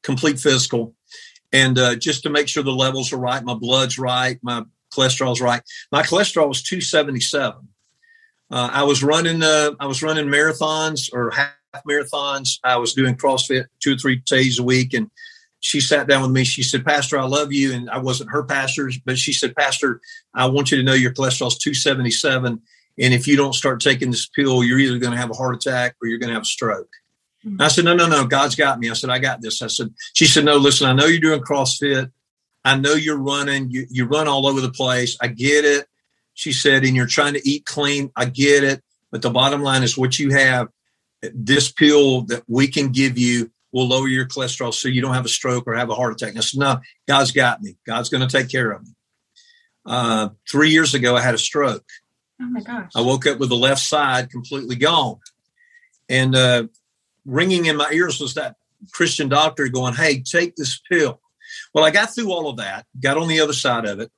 complete 0.03 0.41
physical, 0.41 0.93
and 1.53 1.79
uh, 1.79 1.95
just 1.95 2.23
to 2.23 2.29
make 2.29 2.49
sure 2.49 2.63
the 2.63 2.71
levels 2.71 3.13
are 3.13 3.17
right, 3.17 3.41
my 3.43 3.53
blood's 3.53 3.97
right, 3.97 4.37
my 4.41 4.63
cholesterol's 4.93 5.39
right. 5.39 5.61
My 5.89 6.03
cholesterol 6.03 6.49
was 6.49 6.61
two 6.61 6.81
seventy 6.81 7.21
seven. 7.21 7.69
Uh, 8.51 8.69
I 8.71 8.83
was 8.83 9.01
running 9.03 9.41
uh, 9.41 9.71
I 9.79 9.85
was 9.85 10.03
running 10.03 10.27
marathons 10.27 11.09
or 11.13 11.31
half 11.31 11.53
marathons. 11.87 12.59
I 12.63 12.77
was 12.77 12.93
doing 12.93 13.15
CrossFit 13.15 13.65
two 13.79 13.93
or 13.93 13.97
three 13.97 14.17
days 14.25 14.59
a 14.59 14.63
week, 14.63 14.93
and 14.93 15.09
she 15.61 15.79
sat 15.79 16.07
down 16.07 16.21
with 16.21 16.31
me. 16.31 16.43
She 16.43 16.63
said, 16.63 16.83
"Pastor, 16.83 17.17
I 17.17 17.25
love 17.25 17.53
you," 17.53 17.73
and 17.73 17.89
I 17.89 17.99
wasn't 17.99 18.31
her 18.31 18.43
pastor, 18.43 18.91
but 19.05 19.17
she 19.17 19.31
said, 19.31 19.55
"Pastor, 19.55 20.01
I 20.33 20.47
want 20.47 20.71
you 20.71 20.77
to 20.77 20.83
know 20.83 20.93
your 20.93 21.13
cholesterol's 21.13 21.57
two 21.57 21.73
seventy 21.73 22.11
seven, 22.11 22.61
and 22.99 23.13
if 23.13 23.27
you 23.27 23.37
don't 23.37 23.53
start 23.53 23.79
taking 23.79 24.11
this 24.11 24.27
pill, 24.27 24.63
you're 24.63 24.79
either 24.79 24.97
going 24.97 25.13
to 25.13 25.19
have 25.19 25.31
a 25.31 25.35
heart 25.35 25.55
attack 25.55 25.95
or 26.01 26.07
you're 26.07 26.19
going 26.19 26.29
to 26.29 26.35
have 26.35 26.43
a 26.43 26.45
stroke." 26.45 26.89
Mm-hmm. 27.45 27.61
I 27.61 27.69
said, 27.69 27.85
"No, 27.85 27.95
no, 27.95 28.07
no. 28.07 28.25
God's 28.25 28.55
got 28.55 28.79
me." 28.79 28.89
I 28.89 28.93
said, 28.93 29.09
"I 29.09 29.19
got 29.19 29.41
this." 29.41 29.61
I 29.61 29.67
said, 29.67 29.93
"She 30.13 30.25
said, 30.25 30.43
no. 30.43 30.57
Listen, 30.57 30.87
I 30.87 30.93
know 30.93 31.05
you're 31.05 31.21
doing 31.21 31.41
CrossFit." 31.41 32.11
I 32.63 32.77
know 32.77 32.93
you're 32.93 33.17
running, 33.17 33.71
you, 33.71 33.87
you 33.89 34.05
run 34.05 34.27
all 34.27 34.45
over 34.45 34.61
the 34.61 34.71
place. 34.71 35.17
I 35.21 35.27
get 35.27 35.65
it. 35.65 35.87
She 36.41 36.53
said, 36.53 36.83
and 36.85 36.95
you're 36.95 37.05
trying 37.05 37.35
to 37.35 37.47
eat 37.47 37.67
clean. 37.67 38.09
I 38.15 38.25
get 38.25 38.63
it. 38.63 38.81
But 39.11 39.21
the 39.21 39.29
bottom 39.29 39.61
line 39.61 39.83
is 39.83 39.95
what 39.95 40.17
you 40.17 40.31
have, 40.31 40.69
this 41.21 41.71
pill 41.71 42.23
that 42.23 42.41
we 42.47 42.67
can 42.67 42.91
give 42.91 43.15
you 43.15 43.51
will 43.71 43.87
lower 43.87 44.07
your 44.07 44.25
cholesterol 44.25 44.73
so 44.73 44.87
you 44.87 45.03
don't 45.03 45.13
have 45.13 45.25
a 45.25 45.29
stroke 45.29 45.65
or 45.67 45.75
have 45.75 45.91
a 45.91 45.93
heart 45.93 46.13
attack. 46.13 46.29
And 46.29 46.39
I 46.39 46.41
said, 46.41 46.59
no, 46.59 46.79
God's 47.07 47.31
got 47.31 47.61
me. 47.61 47.77
God's 47.85 48.09
going 48.09 48.27
to 48.27 48.37
take 48.37 48.49
care 48.49 48.71
of 48.71 48.81
me. 48.81 48.89
Uh, 49.85 50.29
three 50.49 50.71
years 50.71 50.95
ago, 50.95 51.15
I 51.15 51.21
had 51.21 51.35
a 51.35 51.37
stroke. 51.37 51.87
Oh 52.41 52.45
my 52.45 52.61
gosh. 52.61 52.89
I 52.95 53.01
woke 53.01 53.27
up 53.27 53.37
with 53.37 53.49
the 53.49 53.55
left 53.55 53.81
side 53.81 54.31
completely 54.31 54.77
gone. 54.77 55.19
And 56.09 56.35
uh, 56.35 56.63
ringing 57.23 57.67
in 57.67 57.77
my 57.77 57.91
ears 57.91 58.19
was 58.19 58.33
that 58.33 58.55
Christian 58.91 59.29
doctor 59.29 59.67
going, 59.67 59.93
Hey, 59.93 60.23
take 60.23 60.55
this 60.55 60.81
pill. 60.91 61.21
Well, 61.71 61.85
I 61.85 61.91
got 61.91 62.15
through 62.15 62.31
all 62.31 62.49
of 62.49 62.57
that, 62.57 62.87
got 62.99 63.19
on 63.19 63.27
the 63.27 63.41
other 63.41 63.53
side 63.53 63.85
of 63.85 63.99
it. 63.99 64.11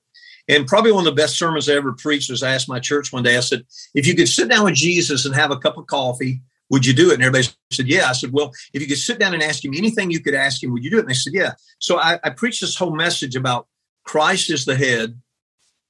And 0.48 0.68
probably 0.68 0.92
one 0.92 1.08
of 1.08 1.16
the 1.16 1.22
best 1.22 1.38
sermons 1.38 1.70
I 1.70 1.74
ever 1.74 1.94
preached 1.94 2.30
was 2.30 2.44
I 2.44 2.54
asked 2.54 2.68
my 2.68 2.80
church 2.80 3.14
one 3.14 3.24
day, 3.24 3.38
I 3.38 3.42
said, 3.42 3.66
if 3.94 4.06
you 4.06 4.16
could 4.16 4.28
sit 4.28 4.50
down 4.50 4.66
with 4.66 4.76
Jesus 4.76 5.26
and 5.26 5.34
have 5.34 5.52
a 5.52 5.58
cup 5.58 5.78
of 5.78 5.88
coffee, 5.88 6.42
would 6.70 6.86
you 6.86 6.94
do 6.94 7.12
it? 7.12 7.16
And 7.16 7.24
everybody 7.24 7.54
said, 7.72 7.88
yeah. 7.88 8.10
I 8.10 8.14
said, 8.14 8.34
well, 8.34 8.52
if 8.74 8.82
you 8.82 8.88
could 8.88 8.98
sit 8.98 9.20
down 9.20 9.34
and 9.34 9.44
ask 9.44 9.64
him 9.64 9.74
anything 9.74 10.12
you 10.12 10.20
could 10.20 10.34
ask 10.34 10.62
him, 10.62 10.72
would 10.72 10.84
you 10.84 10.90
do 10.90 10.98
it? 10.98 11.02
And 11.02 11.10
they 11.10 11.14
said, 11.14 11.34
yeah. 11.34 11.54
So 11.80 11.98
I, 11.98 12.20
I 12.24 12.32
preached 12.32 12.62
this 12.62 12.76
whole 12.76 12.96
message 12.96 13.36
about 13.36 13.68
Christ 14.04 14.52
is 14.52 14.66
the 14.66 14.76
head 14.76 15.20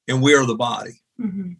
and 0.07 0.22
we 0.22 0.36
are 0.36 0.45
the 0.45 0.55
body. 0.55 1.01
Mm-hmm. 1.19 1.53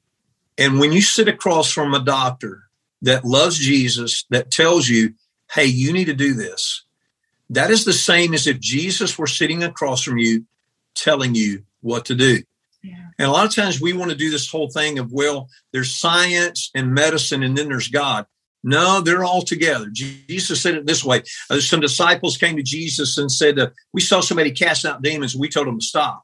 And 0.58 0.80
when 0.80 0.92
you 0.92 1.02
sit 1.02 1.28
across 1.28 1.72
from 1.72 1.94
a 1.94 2.04
doctor 2.04 2.64
that 3.02 3.26
loves 3.26 3.58
Jesus, 3.58 4.26
that 4.30 4.52
tells 4.52 4.88
you, 4.88 5.14
hey, 5.52 5.66
you 5.66 5.94
need 5.94 6.06
to 6.06 6.14
do 6.14 6.34
this, 6.34 6.84
that 7.50 7.72
is 7.72 7.86
the 7.86 7.94
same 7.94 8.34
as 8.34 8.46
if 8.48 8.60
Jesus 8.60 9.18
were 9.18 9.28
sitting 9.28 9.64
across 9.64 10.04
from 10.04 10.18
you 10.18 10.46
telling 10.96 11.34
you 11.34 11.64
what 11.82 12.06
to 12.06 12.16
do. 12.16 12.44
Yeah. 12.84 13.08
And 13.18 13.28
a 13.28 13.32
lot 13.32 13.46
of 13.46 13.56
times 13.56 13.82
we 13.82 13.94
want 13.94 14.12
to 14.12 14.18
do 14.18 14.30
this 14.30 14.50
whole 14.50 14.70
thing 14.70 15.00
of, 15.00 15.12
well, 15.12 15.50
there's 15.72 15.96
science 15.96 16.70
and 16.76 16.94
medicine 16.94 17.42
and 17.42 17.58
then 17.58 17.70
there's 17.70 17.88
God. 17.88 18.26
No, 18.64 19.02
they're 19.02 19.24
all 19.26 19.42
together. 19.42 19.88
Jesus 19.92 20.62
said 20.62 20.76
it 20.76 20.86
this 20.86 21.04
way. 21.04 21.24
Uh, 21.50 21.60
some 21.60 21.82
disciples 21.82 22.38
came 22.38 22.56
to 22.56 22.64
Jesus 22.64 23.18
and 23.18 23.32
said, 23.32 23.60
uh, 23.60 23.70
We 23.94 24.02
saw 24.02 24.22
somebody 24.22 24.52
cast 24.52 24.86
out 24.86 25.02
demons. 25.02 25.36
We 25.36 25.50
told 25.50 25.68
them 25.68 25.80
to 25.80 25.86
stop. 25.86 26.24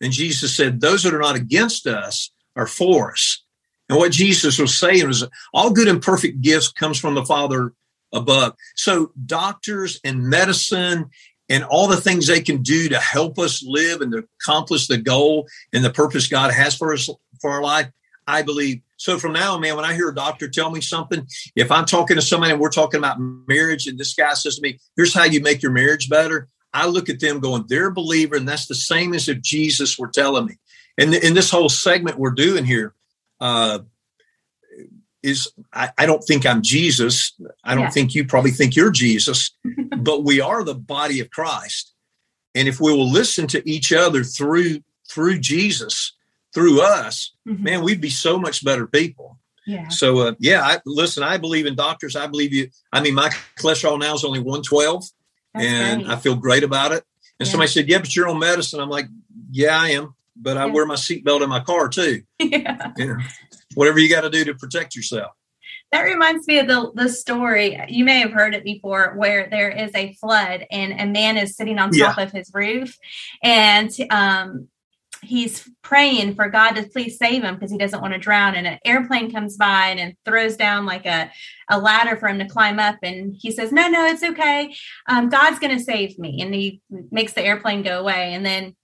And 0.00 0.12
Jesus 0.12 0.56
said, 0.56 0.80
Those 0.80 1.02
that 1.02 1.14
are 1.14 1.20
not 1.20 1.34
against 1.34 1.86
us 1.86 2.30
are 2.54 2.68
for 2.68 3.12
us. 3.12 3.42
And 3.88 3.98
what 3.98 4.12
Jesus 4.12 4.58
was 4.58 4.76
saying 4.76 5.06
was, 5.06 5.26
all 5.52 5.70
good 5.70 5.88
and 5.88 6.00
perfect 6.00 6.40
gifts 6.40 6.72
comes 6.72 6.98
from 6.98 7.14
the 7.14 7.24
Father 7.24 7.72
above. 8.12 8.54
So 8.76 9.12
doctors 9.26 10.00
and 10.04 10.22
medicine 10.28 11.10
and 11.48 11.64
all 11.64 11.86
the 11.86 12.00
things 12.00 12.26
they 12.26 12.40
can 12.40 12.62
do 12.62 12.88
to 12.88 12.98
help 12.98 13.38
us 13.38 13.62
live 13.66 14.00
and 14.00 14.12
to 14.12 14.24
accomplish 14.40 14.86
the 14.86 14.98
goal 14.98 15.46
and 15.72 15.84
the 15.84 15.90
purpose 15.90 16.26
God 16.26 16.52
has 16.52 16.74
for 16.74 16.92
us 16.92 17.08
for 17.40 17.50
our 17.50 17.62
life, 17.62 17.90
I 18.26 18.42
believe. 18.42 18.80
So 18.96 19.18
from 19.18 19.32
now 19.32 19.54
on, 19.54 19.60
man, 19.60 19.76
when 19.76 19.84
I 19.84 19.94
hear 19.94 20.08
a 20.08 20.14
doctor 20.14 20.48
tell 20.48 20.70
me 20.70 20.80
something, 20.80 21.26
if 21.54 21.70
I'm 21.70 21.84
talking 21.84 22.16
to 22.16 22.22
somebody 22.22 22.52
and 22.52 22.60
we're 22.60 22.70
talking 22.70 22.98
about 22.98 23.18
marriage 23.20 23.86
and 23.86 23.98
this 23.98 24.14
guy 24.14 24.32
says 24.34 24.56
to 24.56 24.62
me, 24.62 24.78
here's 24.96 25.12
how 25.12 25.24
you 25.24 25.40
make 25.40 25.62
your 25.62 25.72
marriage 25.72 26.08
better. 26.08 26.48
I 26.72 26.86
look 26.86 27.08
at 27.08 27.20
them 27.20 27.40
going, 27.40 27.66
they're 27.68 27.88
a 27.88 27.92
believer. 27.92 28.36
And 28.36 28.48
that's 28.48 28.66
the 28.66 28.74
same 28.74 29.14
as 29.14 29.28
if 29.28 29.40
Jesus 29.42 29.98
were 29.98 30.08
telling 30.08 30.46
me. 30.46 30.54
And 30.96 31.14
in 31.14 31.34
this 31.34 31.50
whole 31.50 31.68
segment 31.68 32.18
we're 32.18 32.30
doing 32.30 32.64
here, 32.64 32.94
uh, 33.40 33.80
is 35.24 35.50
I, 35.72 35.90
I, 35.96 36.04
don't 36.04 36.22
think 36.22 36.44
I'm 36.44 36.62
Jesus. 36.62 37.32
I 37.64 37.74
don't 37.74 37.84
yeah. 37.84 37.90
think 37.90 38.14
you 38.14 38.26
probably 38.26 38.50
think 38.50 38.76
you're 38.76 38.90
Jesus, 38.90 39.50
but 39.96 40.22
we 40.22 40.40
are 40.40 40.62
the 40.62 40.74
body 40.74 41.20
of 41.20 41.30
Christ. 41.30 41.92
And 42.54 42.68
if 42.68 42.78
we 42.78 42.92
will 42.92 43.10
listen 43.10 43.46
to 43.48 43.68
each 43.68 43.92
other 43.92 44.22
through 44.22 44.80
through 45.10 45.38
Jesus, 45.38 46.14
through 46.54 46.80
us, 46.82 47.32
mm-hmm. 47.48 47.62
man, 47.62 47.82
we'd 47.82 48.00
be 48.00 48.10
so 48.10 48.38
much 48.38 48.64
better 48.64 48.86
people. 48.86 49.38
Yeah. 49.66 49.88
So 49.88 50.18
uh, 50.18 50.34
yeah, 50.38 50.62
I, 50.62 50.78
listen. 50.84 51.22
I 51.22 51.38
believe 51.38 51.64
in 51.64 51.74
doctors. 51.74 52.16
I 52.16 52.26
believe 52.26 52.52
you. 52.52 52.68
I 52.92 53.00
mean, 53.00 53.14
my 53.14 53.30
cholesterol 53.58 53.98
now 53.98 54.14
is 54.14 54.24
only 54.24 54.40
112, 54.40 55.04
and 55.54 56.02
great. 56.02 56.12
I 56.12 56.16
feel 56.20 56.36
great 56.36 56.64
about 56.64 56.92
it. 56.92 57.02
And 57.40 57.46
yeah. 57.48 57.50
somebody 57.50 57.70
said, 57.70 57.88
"Yeah, 57.88 57.98
but 57.98 58.14
you're 58.14 58.28
on 58.28 58.38
medicine." 58.38 58.78
I'm 58.78 58.90
like, 58.90 59.06
"Yeah, 59.50 59.80
I 59.80 59.90
am." 59.90 60.14
But 60.36 60.58
I 60.58 60.66
yeah. 60.66 60.72
wear 60.72 60.84
my 60.84 60.96
seatbelt 60.96 61.42
in 61.42 61.48
my 61.48 61.60
car 61.60 61.88
too. 61.88 62.22
Yeah. 62.38 62.92
yeah 62.98 63.16
whatever 63.74 63.98
you 63.98 64.08
got 64.08 64.22
to 64.22 64.30
do 64.30 64.44
to 64.44 64.54
protect 64.54 64.96
yourself. 64.96 65.32
That 65.92 66.02
reminds 66.02 66.48
me 66.48 66.58
of 66.58 66.66
the, 66.66 66.90
the 66.94 67.08
story. 67.08 67.80
You 67.88 68.04
may 68.04 68.18
have 68.18 68.32
heard 68.32 68.54
it 68.54 68.64
before 68.64 69.14
where 69.16 69.48
there 69.48 69.70
is 69.70 69.92
a 69.94 70.14
flood 70.14 70.66
and 70.70 71.00
a 71.00 71.06
man 71.06 71.36
is 71.36 71.56
sitting 71.56 71.78
on 71.78 71.90
top 71.90 72.16
yeah. 72.16 72.22
of 72.22 72.32
his 72.32 72.50
roof 72.52 72.98
and 73.42 73.90
um, 74.10 74.68
he's 75.24 75.68
praying 75.82 76.34
for 76.34 76.48
God 76.48 76.72
to 76.72 76.84
please 76.84 77.18
save 77.18 77.42
him 77.42 77.54
because 77.54 77.70
he 77.70 77.78
doesn't 77.78 78.00
want 78.00 78.12
to 78.12 78.18
drown. 78.18 78.54
And 78.54 78.66
an 78.66 78.78
airplane 78.84 79.32
comes 79.32 79.56
by 79.56 79.88
and, 79.88 80.00
and 80.00 80.16
throws 80.24 80.56
down 80.56 80.86
like 80.86 81.06
a, 81.06 81.30
a 81.68 81.78
ladder 81.78 82.16
for 82.16 82.28
him 82.28 82.38
to 82.38 82.48
climb 82.48 82.78
up. 82.78 82.96
And 83.02 83.34
he 83.38 83.50
says, 83.50 83.72
No, 83.72 83.88
no, 83.88 84.06
it's 84.06 84.22
okay. 84.22 84.74
Um, 85.08 85.28
God's 85.28 85.58
going 85.58 85.76
to 85.76 85.82
save 85.82 86.18
me. 86.18 86.40
And 86.40 86.54
he 86.54 86.80
makes 87.10 87.32
the 87.32 87.42
airplane 87.42 87.82
go 87.82 88.00
away. 88.00 88.34
And 88.34 88.44
then 88.44 88.76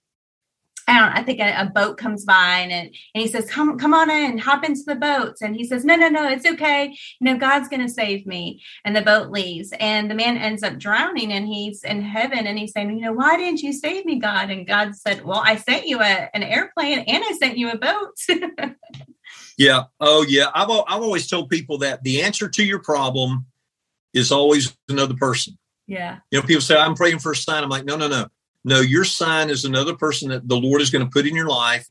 I 0.87 0.99
don't 0.99 1.17
I 1.17 1.23
think 1.23 1.39
a, 1.39 1.61
a, 1.61 1.65
boat 1.65 1.97
comes 1.97 2.25
by 2.25 2.59
and 2.59 2.71
it, 2.71 2.97
and 3.13 3.21
he 3.21 3.27
says, 3.27 3.49
come, 3.49 3.77
come 3.77 3.93
on 3.93 4.09
in, 4.09 4.37
hop 4.37 4.63
into 4.63 4.81
the 4.85 4.95
boats. 4.95 5.41
And 5.41 5.55
he 5.55 5.63
says, 5.65 5.85
no, 5.85 5.95
no, 5.95 6.09
no, 6.09 6.27
it's 6.27 6.45
okay. 6.45 6.97
You 7.19 7.25
know, 7.25 7.37
God's 7.37 7.69
going 7.69 7.81
to 7.81 7.89
save 7.89 8.25
me. 8.25 8.61
And 8.83 8.95
the 8.95 9.01
boat 9.01 9.29
leaves 9.29 9.73
and 9.79 10.09
the 10.09 10.15
man 10.15 10.37
ends 10.37 10.63
up 10.63 10.77
drowning 10.77 11.31
and 11.31 11.47
he's 11.47 11.83
in 11.83 12.01
heaven 12.01 12.47
and 12.47 12.57
he's 12.57 12.73
saying, 12.73 12.97
you 12.97 13.05
know, 13.05 13.13
why 13.13 13.37
didn't 13.37 13.61
you 13.61 13.73
save 13.73 14.05
me, 14.05 14.19
God? 14.19 14.49
And 14.49 14.67
God 14.67 14.95
said, 14.95 15.23
well, 15.23 15.41
I 15.43 15.55
sent 15.55 15.87
you 15.87 15.99
a, 15.99 16.29
an 16.33 16.43
airplane 16.43 16.99
and 16.99 17.23
I 17.23 17.31
sent 17.33 17.57
you 17.57 17.71
a 17.71 17.77
boat. 17.77 18.17
yeah. 19.57 19.83
Oh 19.99 20.25
yeah. 20.27 20.49
I've, 20.53 20.69
I've 20.69 21.01
always 21.01 21.27
told 21.27 21.49
people 21.49 21.79
that 21.79 22.03
the 22.03 22.23
answer 22.23 22.49
to 22.49 22.63
your 22.63 22.79
problem 22.79 23.45
is 24.13 24.31
always 24.31 24.75
another 24.89 25.15
person. 25.15 25.57
Yeah. 25.87 26.19
You 26.31 26.39
know, 26.39 26.45
people 26.45 26.61
say, 26.61 26.77
I'm 26.77 26.95
praying 26.95 27.19
for 27.19 27.31
a 27.31 27.35
sign. 27.35 27.63
I'm 27.63 27.69
like, 27.69 27.85
no, 27.85 27.97
no, 27.97 28.07
no 28.07 28.27
no, 28.63 28.79
your 28.79 29.03
sign 29.03 29.49
is 29.49 29.65
another 29.65 29.95
person 29.95 30.29
that 30.29 30.47
the 30.47 30.57
Lord 30.57 30.81
is 30.81 30.89
going 30.89 31.03
to 31.03 31.11
put 31.11 31.27
in 31.27 31.35
your 31.35 31.47
life, 31.47 31.87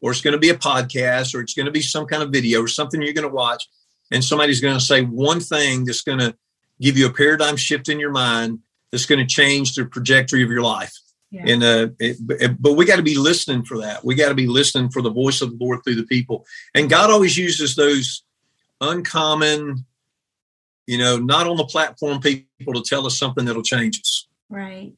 or 0.00 0.10
it's 0.10 0.20
going 0.20 0.32
to 0.32 0.38
be 0.38 0.50
a 0.50 0.54
podcast, 0.54 1.34
or 1.34 1.40
it's 1.40 1.54
going 1.54 1.66
to 1.66 1.72
be 1.72 1.82
some 1.82 2.06
kind 2.06 2.22
of 2.22 2.30
video 2.30 2.60
or 2.62 2.68
something 2.68 3.00
you're 3.02 3.12
going 3.12 3.28
to 3.28 3.34
watch. 3.34 3.68
And 4.10 4.22
somebody's 4.22 4.60
going 4.60 4.74
to 4.74 4.84
say 4.84 5.02
one 5.02 5.40
thing 5.40 5.84
that's 5.84 6.02
going 6.02 6.18
to 6.18 6.36
give 6.80 6.98
you 6.98 7.06
a 7.06 7.12
paradigm 7.12 7.56
shift 7.56 7.88
in 7.88 7.98
your 7.98 8.10
mind 8.10 8.60
that's 8.90 9.06
going 9.06 9.20
to 9.20 9.26
change 9.26 9.74
the 9.74 9.84
trajectory 9.86 10.42
of 10.42 10.50
your 10.50 10.62
life. 10.62 10.92
Yeah. 11.30 11.44
And 11.46 11.62
uh, 11.62 11.88
it, 11.98 12.16
it, 12.28 12.62
but 12.62 12.74
we 12.74 12.84
got 12.84 12.96
to 12.96 13.02
be 13.02 13.16
listening 13.16 13.64
for 13.64 13.78
that. 13.78 14.04
We 14.04 14.14
got 14.14 14.28
to 14.28 14.34
be 14.34 14.46
listening 14.46 14.90
for 14.90 15.00
the 15.00 15.10
voice 15.10 15.40
of 15.40 15.50
the 15.50 15.64
Lord 15.64 15.80
through 15.82 15.94
the 15.94 16.04
people. 16.04 16.44
And 16.74 16.90
God 16.90 17.10
always 17.10 17.38
uses 17.38 17.74
those 17.74 18.22
uncommon, 18.82 19.86
you 20.86 20.98
know, 20.98 21.16
not 21.16 21.46
on 21.46 21.56
the 21.56 21.64
platform 21.64 22.20
people 22.20 22.74
to 22.74 22.82
tell 22.82 23.06
us 23.06 23.18
something 23.18 23.46
that'll 23.46 23.62
change 23.62 23.98
us. 24.00 24.28
Right. 24.50 24.92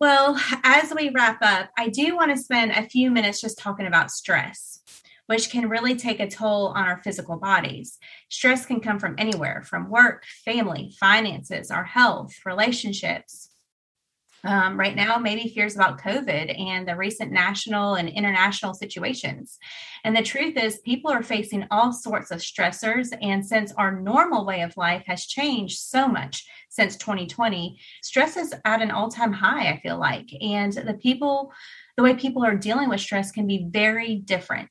Well, 0.00 0.40
as 0.64 0.94
we 0.96 1.10
wrap 1.10 1.42
up, 1.42 1.68
I 1.76 1.90
do 1.90 2.16
want 2.16 2.30
to 2.30 2.42
spend 2.42 2.72
a 2.72 2.88
few 2.88 3.10
minutes 3.10 3.38
just 3.38 3.58
talking 3.58 3.86
about 3.86 4.10
stress, 4.10 4.80
which 5.26 5.50
can 5.50 5.68
really 5.68 5.94
take 5.94 6.20
a 6.20 6.26
toll 6.26 6.68
on 6.68 6.88
our 6.88 7.02
physical 7.02 7.36
bodies. 7.36 7.98
Stress 8.30 8.64
can 8.64 8.80
come 8.80 8.98
from 8.98 9.14
anywhere 9.18 9.62
from 9.62 9.90
work, 9.90 10.24
family, 10.42 10.94
finances, 10.98 11.70
our 11.70 11.84
health, 11.84 12.32
relationships. 12.46 13.49
Um, 14.44 14.78
right 14.78 14.96
now, 14.96 15.18
maybe 15.18 15.52
fears 15.54 15.74
about 15.74 16.00
COVID 16.00 16.58
and 16.58 16.88
the 16.88 16.96
recent 16.96 17.30
national 17.30 17.94
and 17.94 18.08
international 18.08 18.72
situations. 18.72 19.58
And 20.02 20.16
the 20.16 20.22
truth 20.22 20.56
is, 20.56 20.78
people 20.78 21.10
are 21.10 21.22
facing 21.22 21.66
all 21.70 21.92
sorts 21.92 22.30
of 22.30 22.40
stressors. 22.40 23.08
And 23.20 23.44
since 23.44 23.72
our 23.72 24.00
normal 24.00 24.46
way 24.46 24.62
of 24.62 24.76
life 24.76 25.04
has 25.06 25.26
changed 25.26 25.78
so 25.78 26.08
much, 26.08 26.46
since 26.70 26.96
2020. 26.96 27.78
Stress 28.02 28.36
is 28.36 28.54
at 28.64 28.80
an 28.80 28.90
all 28.90 29.10
time 29.10 29.32
high, 29.32 29.70
I 29.70 29.80
feel 29.80 29.98
like. 29.98 30.30
And 30.40 30.72
the 30.72 30.94
people, 30.94 31.52
the 31.96 32.02
way 32.02 32.14
people 32.14 32.44
are 32.44 32.56
dealing 32.56 32.88
with 32.88 33.00
stress 33.00 33.32
can 33.32 33.46
be 33.46 33.66
very 33.68 34.16
different. 34.16 34.70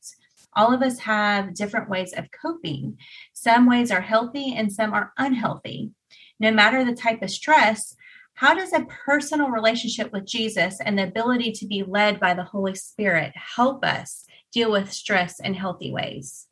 All 0.56 0.74
of 0.74 0.82
us 0.82 0.98
have 1.00 1.54
different 1.54 1.90
ways 1.90 2.14
of 2.14 2.30
coping. 2.32 2.98
Some 3.34 3.68
ways 3.70 3.92
are 3.92 4.02
healthy 4.02 4.56
and 4.56 4.72
some 4.72 4.94
are 4.94 5.14
unhealthy. 5.18 5.92
No 6.40 6.52
matter 6.52 6.84
the 6.84 6.96
type 6.96 7.22
of 7.22 7.30
stress, 7.30 7.96
how 8.40 8.54
does 8.54 8.72
a 8.72 8.86
personal 8.86 9.50
relationship 9.50 10.14
with 10.14 10.26
Jesus 10.26 10.80
and 10.80 10.98
the 10.98 11.04
ability 11.04 11.52
to 11.52 11.68
be 11.68 11.84
led 11.84 12.22
by 12.22 12.34
the 12.34 12.46
Holy 12.46 12.74
Spirit 12.74 13.34
help 13.36 13.84
us 13.84 14.26
deal 14.54 14.72
with 14.72 14.94
stress 14.94 15.42
in 15.42 15.54
healthy 15.54 15.92
ways? 15.92 16.48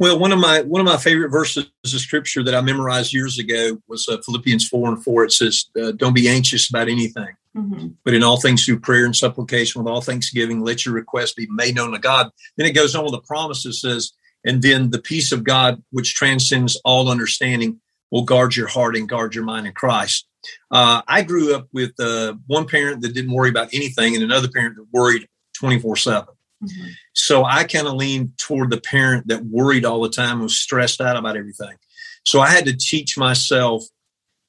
Well, 0.00 0.18
one 0.18 0.32
of 0.32 0.40
my 0.40 0.62
one 0.62 0.80
of 0.80 0.84
my 0.84 0.96
favorite 0.96 1.30
verses 1.30 1.70
of 1.84 1.90
scripture 1.90 2.42
that 2.42 2.56
I 2.56 2.60
memorized 2.60 3.12
years 3.12 3.38
ago 3.38 3.78
was 3.86 4.08
uh, 4.08 4.16
Philippians 4.26 4.66
four 4.66 4.88
and 4.88 5.02
four. 5.04 5.22
It 5.22 5.30
says, 5.30 5.66
uh, 5.80 5.92
"Don't 5.92 6.12
be 6.12 6.28
anxious 6.28 6.68
about 6.68 6.88
anything, 6.88 7.36
mm-hmm. 7.56 7.86
but 8.04 8.14
in 8.14 8.24
all 8.24 8.40
things 8.40 8.64
through 8.64 8.80
prayer 8.80 9.04
and 9.04 9.14
supplication 9.14 9.80
with 9.80 9.88
all 9.88 10.00
thanksgiving, 10.00 10.62
let 10.62 10.84
your 10.84 10.94
request 10.94 11.36
be 11.36 11.46
made 11.48 11.76
known 11.76 11.92
to 11.92 12.00
God." 12.00 12.32
Then 12.56 12.66
it 12.66 12.74
goes 12.74 12.96
on 12.96 13.04
with 13.04 13.12
the 13.12 13.20
promises 13.20 13.80
says, 13.80 14.10
"And 14.44 14.60
then 14.60 14.90
the 14.90 15.00
peace 15.00 15.30
of 15.30 15.44
God, 15.44 15.80
which 15.92 16.16
transcends 16.16 16.74
all 16.84 17.08
understanding, 17.08 17.80
will 18.12 18.22
guard 18.22 18.54
your 18.54 18.68
heart 18.68 18.94
and 18.94 19.08
guard 19.08 19.34
your 19.34 19.44
mind 19.44 19.66
in 19.66 19.72
Christ." 19.72 20.28
Uh, 20.70 21.02
I 21.08 21.22
grew 21.22 21.54
up 21.54 21.66
with 21.72 21.98
uh, 21.98 22.34
one 22.46 22.66
parent 22.68 23.02
that 23.02 23.14
didn't 23.14 23.32
worry 23.32 23.50
about 23.50 23.72
anything 23.72 24.14
and 24.14 24.22
another 24.22 24.48
parent 24.48 24.76
that 24.76 24.86
worried 24.92 25.26
24 25.54 25.96
7. 25.96 26.28
Mm-hmm. 26.62 26.88
So 27.14 27.44
I 27.44 27.64
kind 27.64 27.86
of 27.86 27.94
leaned 27.94 28.38
toward 28.38 28.70
the 28.70 28.80
parent 28.80 29.28
that 29.28 29.44
worried 29.44 29.84
all 29.84 30.02
the 30.02 30.08
time, 30.08 30.34
and 30.34 30.42
was 30.42 30.58
stressed 30.58 31.00
out 31.00 31.16
about 31.16 31.36
everything. 31.36 31.76
So 32.24 32.40
I 32.40 32.48
had 32.48 32.66
to 32.66 32.76
teach 32.76 33.18
myself 33.18 33.84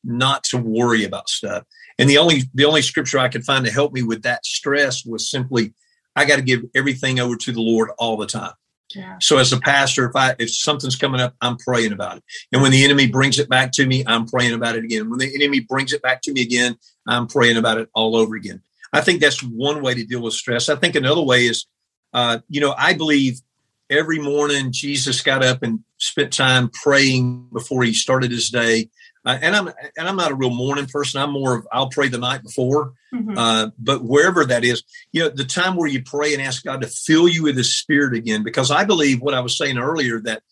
not 0.03 0.43
to 0.45 0.57
worry 0.57 1.05
about 1.05 1.29
stuff. 1.29 1.63
And 1.97 2.09
the 2.09 2.17
only 2.17 2.43
the 2.53 2.65
only 2.65 2.81
scripture 2.81 3.19
I 3.19 3.29
could 3.29 3.45
find 3.45 3.65
to 3.65 3.71
help 3.71 3.93
me 3.93 4.03
with 4.03 4.23
that 4.23 4.45
stress 4.45 5.05
was 5.05 5.29
simply 5.29 5.73
I 6.15 6.25
got 6.25 6.35
to 6.35 6.41
give 6.41 6.63
everything 6.75 7.19
over 7.19 7.35
to 7.35 7.51
the 7.51 7.61
Lord 7.61 7.89
all 7.97 8.17
the 8.17 8.27
time. 8.27 8.53
Yeah. 8.95 9.17
So 9.19 9.37
as 9.37 9.51
a 9.53 9.59
pastor, 9.59 10.05
if 10.05 10.15
I 10.15 10.35
if 10.39 10.53
something's 10.53 10.95
coming 10.95 11.21
up, 11.21 11.35
I'm 11.41 11.57
praying 11.57 11.93
about 11.93 12.17
it. 12.17 12.23
And 12.51 12.61
when 12.61 12.71
the 12.71 12.83
enemy 12.83 13.07
brings 13.07 13.39
it 13.39 13.49
back 13.49 13.71
to 13.73 13.85
me, 13.85 14.03
I'm 14.05 14.25
praying 14.25 14.53
about 14.53 14.75
it 14.75 14.83
again. 14.83 15.09
When 15.09 15.19
the 15.19 15.33
enemy 15.33 15.61
brings 15.61 15.93
it 15.93 16.01
back 16.01 16.21
to 16.23 16.33
me 16.33 16.41
again, 16.41 16.77
I'm 17.07 17.27
praying 17.27 17.57
about 17.57 17.77
it 17.77 17.89
all 17.93 18.15
over 18.15 18.35
again. 18.35 18.61
I 18.91 19.01
think 19.01 19.21
that's 19.21 19.41
one 19.41 19.81
way 19.81 19.95
to 19.95 20.05
deal 20.05 20.21
with 20.21 20.33
stress. 20.33 20.69
I 20.69 20.75
think 20.75 20.95
another 20.95 21.21
way 21.21 21.45
is, 21.45 21.65
uh, 22.13 22.39
you 22.47 22.61
know, 22.61 22.75
I 22.77 22.93
believe 22.93 23.41
every 23.89 24.19
morning 24.19 24.71
Jesus 24.71 25.21
got 25.21 25.43
up 25.43 25.63
and 25.63 25.79
spent 25.97 26.31
time 26.31 26.69
praying 26.69 27.47
before 27.51 27.83
he 27.83 27.93
started 27.93 28.31
his 28.31 28.49
day. 28.49 28.89
Uh, 29.25 29.37
and 29.41 29.55
I'm 29.55 29.67
and 29.67 30.07
I'm 30.07 30.17
not 30.17 30.31
a 30.31 30.35
real 30.35 30.49
morning 30.49 30.85
person. 30.85 31.21
I'm 31.21 31.31
more 31.31 31.55
of 31.55 31.67
I'll 31.71 31.89
pray 31.89 32.09
the 32.09 32.17
night 32.17 32.43
before. 32.43 32.93
Mm-hmm. 33.13 33.37
Uh, 33.37 33.69
but 33.77 34.03
wherever 34.03 34.43
that 34.45 34.65
is, 34.65 34.83
you 35.11 35.21
know, 35.21 35.29
the 35.29 35.45
time 35.45 35.75
where 35.75 35.87
you 35.87 36.03
pray 36.03 36.33
and 36.33 36.41
ask 36.41 36.63
God 36.63 36.81
to 36.81 36.87
fill 36.87 37.27
you 37.27 37.43
with 37.43 37.55
His 37.55 37.73
Spirit 37.73 38.15
again, 38.15 38.43
because 38.43 38.69
I 38.69 38.83
believe 38.83 39.21
what 39.21 39.33
I 39.33 39.39
was 39.39 39.57
saying 39.57 39.77
earlier 39.77 40.19
that 40.21 40.43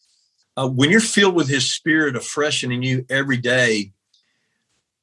uh, 0.55 0.69
when 0.69 0.89
you're 0.89 1.01
filled 1.01 1.36
with 1.36 1.49
His 1.49 1.69
Spirit 1.69 2.15
afresh 2.15 2.63
in 2.63 2.81
you 2.81 3.05
every 3.10 3.38
day, 3.38 3.91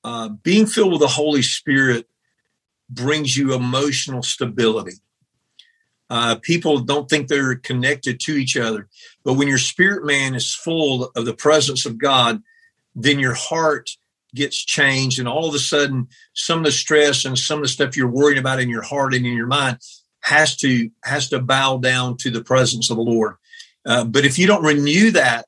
uh, 0.03 0.31
being 0.31 0.67
filled 0.67 0.93
with 0.93 1.01
the 1.01 1.09
Holy 1.09 1.43
Spirit 1.43 2.09
brings 2.89 3.37
you 3.37 3.53
emotional 3.53 4.23
stability. 4.23 4.95
Uh, 6.11 6.37
people 6.41 6.79
don't 6.79 7.09
think 7.09 7.29
they're 7.29 7.57
connected 7.57 8.19
to 8.21 8.33
each 8.33 8.57
other. 8.57 8.89
But 9.25 9.35
when 9.35 9.49
your 9.49 9.59
spirit 9.59 10.07
man 10.07 10.35
is 10.35 10.55
full 10.55 11.11
of 11.15 11.27
the 11.27 11.35
presence 11.35 11.85
of 11.85 11.99
God, 11.99 12.43
then 12.99 13.19
your 13.19 13.35
heart 13.35 13.91
gets 14.35 14.57
changed. 14.57 15.19
And 15.19 15.29
all 15.29 15.49
of 15.49 15.55
a 15.55 15.59
sudden, 15.59 16.09
some 16.35 16.59
of 16.59 16.65
the 16.65 16.73
stress 16.73 17.25
and 17.25 17.39
some 17.39 17.59
of 17.59 17.65
the 17.65 17.69
stuff 17.69 17.97
you're 17.97 18.11
worrying 18.11 18.39
about 18.39 18.61
in 18.61 18.69
your 18.69 18.83
heart 18.83 19.15
and 19.15 19.25
in 19.25 19.35
your 19.35 19.47
mind 19.47 19.79
has 20.21 20.57
to 20.57 20.91
has 21.05 21.29
to 21.31 21.41
bow 21.41 21.79
down 21.79 22.17
to 22.19 22.31
the 22.31 22.43
presence 22.43 22.91
of 22.91 22.97
the 22.97 23.03
Lord. 23.03 23.37
Uh, 23.87 24.05
but 24.05 24.25
if 24.25 24.39
you 24.39 24.47
don't 24.47 24.65
renew 24.65 25.11
that 25.13 25.47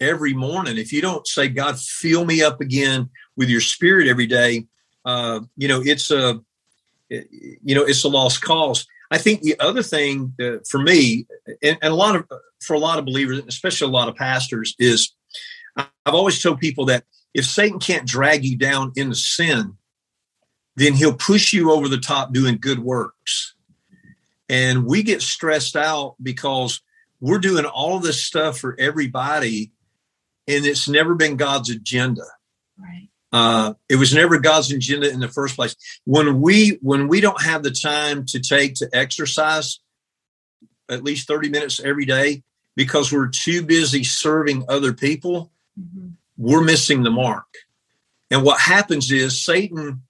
every 0.00 0.34
morning, 0.34 0.78
if 0.78 0.92
you 0.92 1.00
don't 1.00 1.26
say, 1.26 1.48
God, 1.48 1.78
fill 1.78 2.24
me 2.24 2.42
up 2.42 2.60
again 2.60 3.08
with 3.36 3.48
your 3.48 3.60
spirit 3.60 4.08
every 4.08 4.26
day, 4.26 4.66
uh, 5.04 5.40
you 5.56 5.66
know, 5.66 5.82
it's 5.84 6.10
a, 6.10 6.40
you 7.08 7.74
know, 7.74 7.82
it's 7.82 8.04
a 8.04 8.08
lost 8.08 8.42
cause. 8.42 8.86
I 9.10 9.18
think 9.18 9.42
the 9.42 9.58
other 9.58 9.82
thing 9.82 10.34
uh, 10.40 10.58
for 10.68 10.78
me, 10.78 11.26
and, 11.62 11.78
and, 11.82 11.92
a 11.92 11.96
lot 11.96 12.16
of 12.16 12.26
for 12.60 12.74
a 12.74 12.78
lot 12.78 12.98
of 12.98 13.04
believers, 13.04 13.42
especially 13.48 13.88
a 13.88 13.90
lot 13.90 14.08
of 14.08 14.14
pastors, 14.14 14.74
is 14.78 15.12
I've 15.76 16.14
always 16.14 16.42
told 16.42 16.60
people 16.60 16.86
that 16.86 17.04
if 17.34 17.44
Satan 17.44 17.78
can't 17.78 18.06
drag 18.06 18.44
you 18.44 18.56
down 18.56 18.92
into 18.96 19.14
sin, 19.14 19.76
then 20.76 20.94
he'll 20.94 21.14
push 21.14 21.52
you 21.52 21.70
over 21.72 21.88
the 21.88 21.98
top 21.98 22.32
doing 22.32 22.58
good 22.60 22.78
works. 22.78 23.54
And 24.48 24.84
we 24.84 25.02
get 25.02 25.22
stressed 25.22 25.76
out 25.76 26.16
because 26.22 26.82
we're 27.20 27.38
doing 27.38 27.64
all 27.64 28.00
this 28.00 28.22
stuff 28.22 28.58
for 28.58 28.76
everybody, 28.78 29.72
and 30.48 30.66
it's 30.66 30.88
never 30.88 31.14
been 31.14 31.36
God's 31.36 31.70
agenda. 31.70 32.24
Right. 32.76 33.08
Uh, 33.32 33.74
it 33.88 33.96
was 33.96 34.12
never 34.12 34.38
God's 34.38 34.70
agenda 34.72 35.08
in 35.08 35.20
the 35.20 35.28
first 35.28 35.56
place. 35.56 35.74
When 36.04 36.40
we 36.40 36.78
when 36.82 37.08
we 37.08 37.20
don't 37.20 37.40
have 37.40 37.62
the 37.62 37.70
time 37.70 38.26
to 38.26 38.40
take 38.40 38.74
to 38.74 38.90
exercise 38.92 39.80
at 40.90 41.04
least 41.04 41.28
30 41.28 41.48
minutes 41.48 41.80
every 41.80 42.04
day 42.04 42.42
because 42.76 43.12
we're 43.12 43.28
too 43.28 43.62
busy 43.62 44.04
serving 44.04 44.64
other 44.68 44.92
people, 44.92 45.51
mm-hmm. 45.78 46.08
we're 46.36 46.62
missing 46.62 47.02
the 47.02 47.10
mark. 47.10 47.46
And 48.30 48.42
what 48.42 48.60
happens 48.60 49.10
is 49.10 49.44
Satan, 49.44 50.02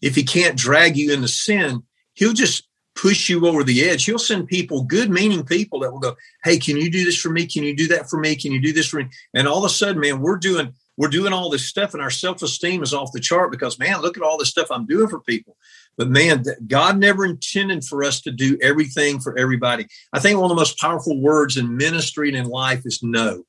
if 0.00 0.14
he 0.14 0.22
can't 0.22 0.56
drag 0.56 0.96
you 0.96 1.12
into 1.12 1.28
sin, 1.28 1.82
he'll 2.14 2.32
just 2.32 2.66
push 2.94 3.28
you 3.28 3.46
over 3.46 3.62
the 3.62 3.88
edge. 3.88 4.04
He'll 4.04 4.18
send 4.18 4.48
people, 4.48 4.82
good 4.82 5.10
meaning 5.10 5.44
people 5.44 5.80
that 5.80 5.92
will 5.92 6.00
go, 6.00 6.16
Hey, 6.42 6.58
can 6.58 6.76
you 6.76 6.90
do 6.90 7.04
this 7.04 7.20
for 7.20 7.30
me? 7.30 7.46
Can 7.46 7.62
you 7.62 7.76
do 7.76 7.88
that 7.88 8.08
for 8.08 8.18
me? 8.18 8.34
Can 8.34 8.52
you 8.52 8.60
do 8.60 8.72
this 8.72 8.88
for 8.88 8.96
me? 8.96 9.08
And 9.34 9.46
all 9.46 9.58
of 9.58 9.64
a 9.64 9.74
sudden, 9.74 10.00
man, 10.00 10.20
we're 10.20 10.38
doing 10.38 10.72
we're 10.96 11.08
doing 11.08 11.32
all 11.32 11.50
this 11.50 11.66
stuff 11.66 11.92
and 11.92 12.02
our 12.02 12.10
self-esteem 12.10 12.82
is 12.82 12.94
off 12.94 13.12
the 13.12 13.20
chart 13.20 13.50
because 13.50 13.78
man 13.78 14.00
look 14.00 14.16
at 14.16 14.22
all 14.22 14.38
this 14.38 14.48
stuff 14.48 14.68
i'm 14.70 14.86
doing 14.86 15.08
for 15.08 15.20
people 15.20 15.56
but 15.96 16.08
man 16.08 16.42
god 16.66 16.98
never 16.98 17.24
intended 17.24 17.84
for 17.84 18.02
us 18.02 18.20
to 18.20 18.30
do 18.30 18.58
everything 18.62 19.20
for 19.20 19.38
everybody 19.38 19.86
i 20.12 20.18
think 20.18 20.36
one 20.36 20.50
of 20.50 20.56
the 20.56 20.60
most 20.60 20.78
powerful 20.78 21.20
words 21.20 21.56
in 21.56 21.76
ministry 21.76 22.28
and 22.28 22.36
in 22.36 22.46
life 22.46 22.82
is 22.84 23.02
no 23.02 23.44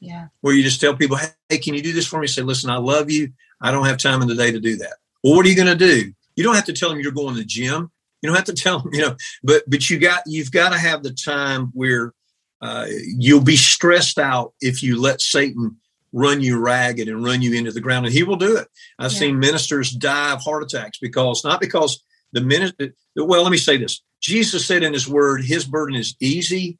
yeah 0.00 0.28
where 0.40 0.54
you 0.54 0.62
just 0.62 0.80
tell 0.80 0.94
people 0.94 1.18
hey 1.48 1.58
can 1.58 1.74
you 1.74 1.82
do 1.82 1.92
this 1.92 2.06
for 2.06 2.20
me 2.20 2.26
say 2.26 2.42
listen 2.42 2.70
i 2.70 2.76
love 2.76 3.10
you 3.10 3.32
i 3.60 3.70
don't 3.70 3.86
have 3.86 3.98
time 3.98 4.22
in 4.22 4.28
the 4.28 4.34
day 4.34 4.50
to 4.50 4.60
do 4.60 4.76
that 4.76 4.94
well 5.22 5.34
what 5.34 5.44
are 5.44 5.48
you 5.48 5.56
going 5.56 5.66
to 5.66 5.74
do 5.74 6.12
you 6.36 6.44
don't 6.44 6.54
have 6.54 6.64
to 6.64 6.72
tell 6.72 6.88
them 6.88 7.00
you're 7.00 7.12
going 7.12 7.34
to 7.34 7.40
the 7.40 7.46
gym 7.46 7.90
you 8.22 8.28
don't 8.28 8.36
have 8.36 8.44
to 8.44 8.52
tell 8.62 8.80
them 8.80 8.92
you 8.92 9.00
know 9.00 9.16
but 9.42 9.62
but 9.68 9.88
you 9.90 9.98
got 9.98 10.22
you've 10.26 10.52
got 10.52 10.70
to 10.70 10.78
have 10.78 11.02
the 11.02 11.12
time 11.12 11.66
where 11.74 12.12
uh, 12.60 12.86
you'll 13.16 13.40
be 13.40 13.56
stressed 13.56 14.18
out 14.18 14.52
if 14.60 14.82
you 14.82 15.00
let 15.00 15.20
satan 15.20 15.76
run 16.12 16.40
you 16.40 16.58
ragged 16.58 17.08
and 17.08 17.24
run 17.24 17.42
you 17.42 17.54
into 17.54 17.72
the 17.72 17.80
ground. 17.80 18.06
And 18.06 18.14
he 18.14 18.22
will 18.22 18.36
do 18.36 18.56
it. 18.56 18.68
I've 18.98 19.12
yeah. 19.12 19.18
seen 19.18 19.38
ministers 19.38 19.90
die 19.90 20.32
of 20.32 20.42
heart 20.42 20.62
attacks 20.62 20.98
because 20.98 21.44
not 21.44 21.60
because 21.60 22.02
the 22.32 22.40
minute, 22.40 22.94
well, 23.16 23.42
let 23.42 23.50
me 23.52 23.58
say 23.58 23.76
this. 23.76 24.02
Jesus 24.20 24.66
said 24.66 24.82
in 24.82 24.92
his 24.92 25.08
word, 25.08 25.44
his 25.44 25.64
burden 25.64 25.96
is 25.96 26.16
easy 26.20 26.78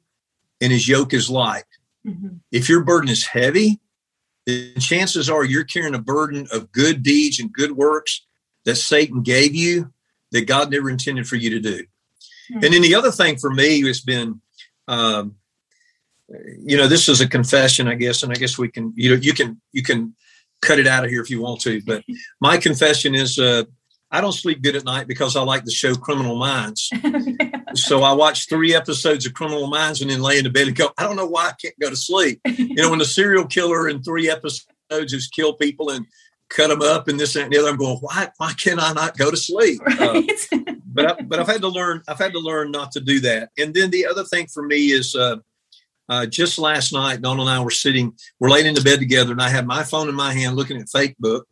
and 0.61 0.71
his 0.71 0.87
yoke 0.87 1.13
is 1.13 1.29
light. 1.29 1.63
Mm-hmm. 2.09 2.27
If 2.51 2.69
your 2.69 2.83
burden 2.83 3.09
is 3.09 3.25
heavy, 3.25 3.79
the 4.45 4.73
chances 4.75 5.29
are 5.29 5.43
you're 5.43 5.63
carrying 5.63 5.95
a 5.95 5.99
burden 5.99 6.47
of 6.51 6.71
good 6.71 7.03
deeds 7.03 7.39
and 7.39 7.51
good 7.51 7.73
works 7.73 8.25
that 8.65 8.75
Satan 8.75 9.21
gave 9.21 9.55
you 9.55 9.93
that 10.31 10.47
God 10.47 10.71
never 10.71 10.89
intended 10.89 11.27
for 11.27 11.35
you 11.35 11.49
to 11.51 11.59
do. 11.59 11.83
Mm-hmm. 11.83 12.63
And 12.63 12.73
then 12.73 12.81
the 12.81 12.95
other 12.95 13.11
thing 13.11 13.37
for 13.37 13.49
me 13.49 13.81
has 13.87 14.01
been 14.01 14.41
um, 14.87 15.35
you 16.59 16.77
know, 16.77 16.87
this 16.87 17.09
is 17.09 17.21
a 17.21 17.27
confession, 17.27 17.87
I 17.87 17.95
guess, 17.95 18.23
and 18.23 18.31
I 18.31 18.35
guess 18.35 18.57
we 18.57 18.69
can, 18.69 18.93
you 18.95 19.11
know, 19.11 19.21
you 19.21 19.33
can, 19.33 19.61
you 19.71 19.83
can 19.83 20.15
cut 20.61 20.79
it 20.79 20.87
out 20.87 21.03
of 21.03 21.09
here 21.09 21.21
if 21.21 21.29
you 21.29 21.41
want 21.41 21.61
to. 21.61 21.81
But 21.83 22.03
my 22.41 22.57
confession 22.57 23.15
is, 23.15 23.39
uh, 23.39 23.63
I 24.11 24.21
don't 24.21 24.31
sleep 24.31 24.61
good 24.61 24.75
at 24.75 24.85
night 24.85 25.07
because 25.07 25.35
I 25.35 25.41
like 25.41 25.65
the 25.65 25.71
show 25.71 25.93
Criminal 25.93 26.35
Minds. 26.35 26.89
so 27.75 28.01
I 28.01 28.13
watch 28.13 28.49
three 28.49 28.73
episodes 28.73 29.25
of 29.25 29.33
Criminal 29.33 29.67
Minds 29.67 30.01
and 30.01 30.09
then 30.09 30.21
lay 30.21 30.39
in 30.39 30.45
the 30.45 30.49
bed 30.49 30.67
and 30.67 30.75
go, 30.75 30.89
I 30.97 31.03
don't 31.03 31.15
know 31.15 31.27
why 31.27 31.49
I 31.49 31.53
can't 31.61 31.77
go 31.79 31.89
to 31.89 31.95
sleep. 31.95 32.41
You 32.45 32.75
know, 32.75 32.89
when 32.89 32.99
the 32.99 33.05
serial 33.05 33.45
killer 33.45 33.87
in 33.87 34.01
three 34.01 34.29
episodes 34.29 34.65
has 34.89 35.27
killed 35.27 35.59
people 35.59 35.91
and 35.91 36.07
cut 36.49 36.69
them 36.69 36.81
up 36.81 37.07
and 37.07 37.19
this 37.19 37.35
and 37.35 37.51
the 37.51 37.59
other, 37.59 37.69
I'm 37.69 37.77
going, 37.77 37.97
why, 37.97 38.29
why 38.37 38.53
can 38.53 38.79
I 38.79 38.93
not 38.93 39.17
go 39.17 39.29
to 39.29 39.37
sleep? 39.37 39.79
Right. 39.85 40.31
Uh, 40.51 40.57
but, 40.85 41.05
I, 41.05 41.21
but 41.21 41.39
I've 41.39 41.47
had 41.47 41.61
to 41.61 41.67
learn, 41.67 42.01
I've 42.07 42.17
had 42.17 42.33
to 42.33 42.39
learn 42.39 42.71
not 42.71 42.91
to 42.93 42.99
do 42.99 43.19
that. 43.21 43.51
And 43.59 43.75
then 43.75 43.91
the 43.91 44.07
other 44.07 44.23
thing 44.23 44.47
for 44.47 44.63
me 44.63 44.91
is, 44.91 45.15
uh, 45.15 45.37
uh, 46.09 46.25
just 46.25 46.57
last 46.57 46.91
night, 46.91 47.21
Donna 47.21 47.41
and 47.41 47.49
I 47.49 47.59
were 47.59 47.69
sitting, 47.69 48.13
we're 48.39 48.49
laying 48.49 48.65
in 48.65 48.73
the 48.73 48.81
bed 48.81 48.97
together, 48.97 49.31
and 49.31 49.41
I 49.41 49.49
had 49.49 49.67
my 49.67 49.83
phone 49.83 50.09
in 50.09 50.15
my 50.15 50.33
hand 50.33 50.55
looking 50.55 50.77
at 50.77 50.87
Facebook, 50.87 51.43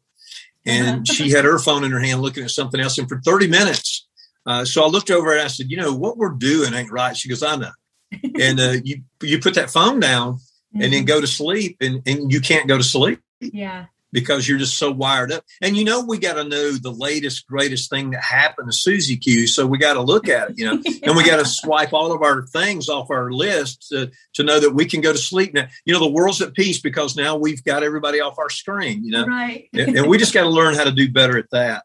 and 0.68 1.08
she 1.12 1.32
had 1.32 1.46
her 1.46 1.60
phone 1.60 1.84
in 1.84 1.92
her 1.92 2.00
hand 2.00 2.22
looking 2.22 2.44
at 2.44 2.52
something 2.52 2.80
else. 2.80 2.98
And 2.98 3.08
for 3.10 3.20
30 3.22 3.48
minutes, 3.48 4.08
uh, 4.46 4.66
so 4.66 4.84
I 4.84 4.88
looked 4.88 5.12
over 5.12 5.32
and 5.32 5.42
I 5.42 5.48
said, 5.48 5.70
"You 5.70 5.78
know 5.78 5.94
what 5.94 6.18
we're 6.18 6.30
doing 6.30 6.74
ain't 6.74 6.92
right." 6.92 7.18
She 7.18 7.30
goes, 7.30 7.44
"I 7.44 7.56
know." 7.56 7.72
and 8.40 8.60
uh, 8.60 8.76
you 8.84 9.02
you 9.22 9.40
put 9.40 9.56
that 9.56 9.70
phone 9.70 10.00
down 10.00 10.40
and 10.74 10.84
then 10.84 10.92
mm-hmm. 10.92 11.06
go 11.06 11.22
to 11.22 11.28
sleep, 11.28 11.78
and 11.82 12.02
and 12.06 12.32
you 12.32 12.40
can't 12.40 12.68
go 12.68 12.78
to 12.78 12.84
sleep. 12.84 13.20
Yeah 13.40 13.88
because 14.12 14.48
you're 14.48 14.58
just 14.58 14.78
so 14.78 14.91
wired 14.91 15.32
up. 15.32 15.43
And 15.62 15.76
you 15.76 15.84
know, 15.84 16.04
we 16.06 16.17
got 16.17 16.36
to 16.36 16.43
know 16.43 16.72
the 16.72 16.91
latest, 16.91 17.48
greatest 17.48 17.89
thing 17.89 18.12
that 18.12 18.24
happened 18.24 18.72
to 18.72 18.78
Susie 18.78 19.17
Q. 19.17 19.48
So 19.48 19.65
we 19.67 19.78
got 19.78 19.93
to 19.93 20.02
look 20.02 20.28
at 20.28 20.52
it, 20.52 20.60
you 20.60 20.65
know, 20.65 20.82
and 21.04 21.15
we 21.15 21.26
got 21.26 21.38
to 21.38 21.46
swipe 21.46 21.93
all 21.93 22.12
of 22.12 22.22
our 22.22 22.46
things 22.48 22.89
off 22.89 23.10
our 23.10 23.32
list 23.32 23.88
to, 23.89 24.12
to 24.34 24.43
know 24.43 24.60
that 24.60 24.74
we 24.74 24.86
can 24.86 25.02
go 25.02 25.12
to 25.12 25.17
sleep 25.17 25.54
now. 25.54 25.67
You 25.86 25.93
know, 25.93 26.00
the 26.00 26.12
world's 26.12 26.41
at 26.41 26.54
peace 26.54 26.80
because 26.80 27.15
now 27.15 27.36
we've 27.36 27.63
got 27.63 27.84
everybody 27.84 28.22
off 28.22 28.39
our 28.39 28.50
screen, 28.50 29.04
you 29.04 29.12
know, 29.12 29.26
right. 29.26 29.70
and, 29.74 29.98
and, 29.98 30.08
we 30.08 30.17
just 30.17 30.34
got 30.34 30.43
to 30.43 30.50
learn 30.50 30.76
how 30.76 30.86
to 30.86 30.91
do 30.91 31.12
better 31.12 31.38
at 31.38 31.50
that. 31.52 31.84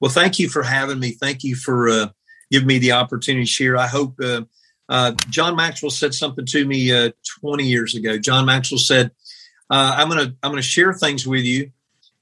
Well, 0.00 0.10
thank 0.10 0.38
you 0.38 0.48
for 0.48 0.62
having 0.62 0.98
me. 0.98 1.12
Thank 1.12 1.42
you 1.42 1.56
for 1.56 1.88
uh, 1.88 2.08
giving 2.50 2.68
me 2.68 2.78
the 2.78 2.92
opportunity 2.92 3.44
to 3.44 3.50
share. 3.50 3.76
I 3.76 3.86
hope 3.86 4.16
uh, 4.22 4.42
uh, 4.88 5.12
John 5.30 5.56
Maxwell 5.56 5.90
said 5.90 6.14
something 6.14 6.44
to 6.46 6.66
me 6.66 6.92
uh, 6.92 7.12
20 7.40 7.64
years 7.64 7.94
ago. 7.94 8.18
John 8.18 8.44
Maxwell 8.44 8.78
said, 8.78 9.10
uh, 9.70 9.94
I'm 9.96 10.08
gonna 10.08 10.34
I'm 10.42 10.50
gonna 10.50 10.62
share 10.62 10.92
things 10.92 11.26
with 11.26 11.44
you. 11.44 11.70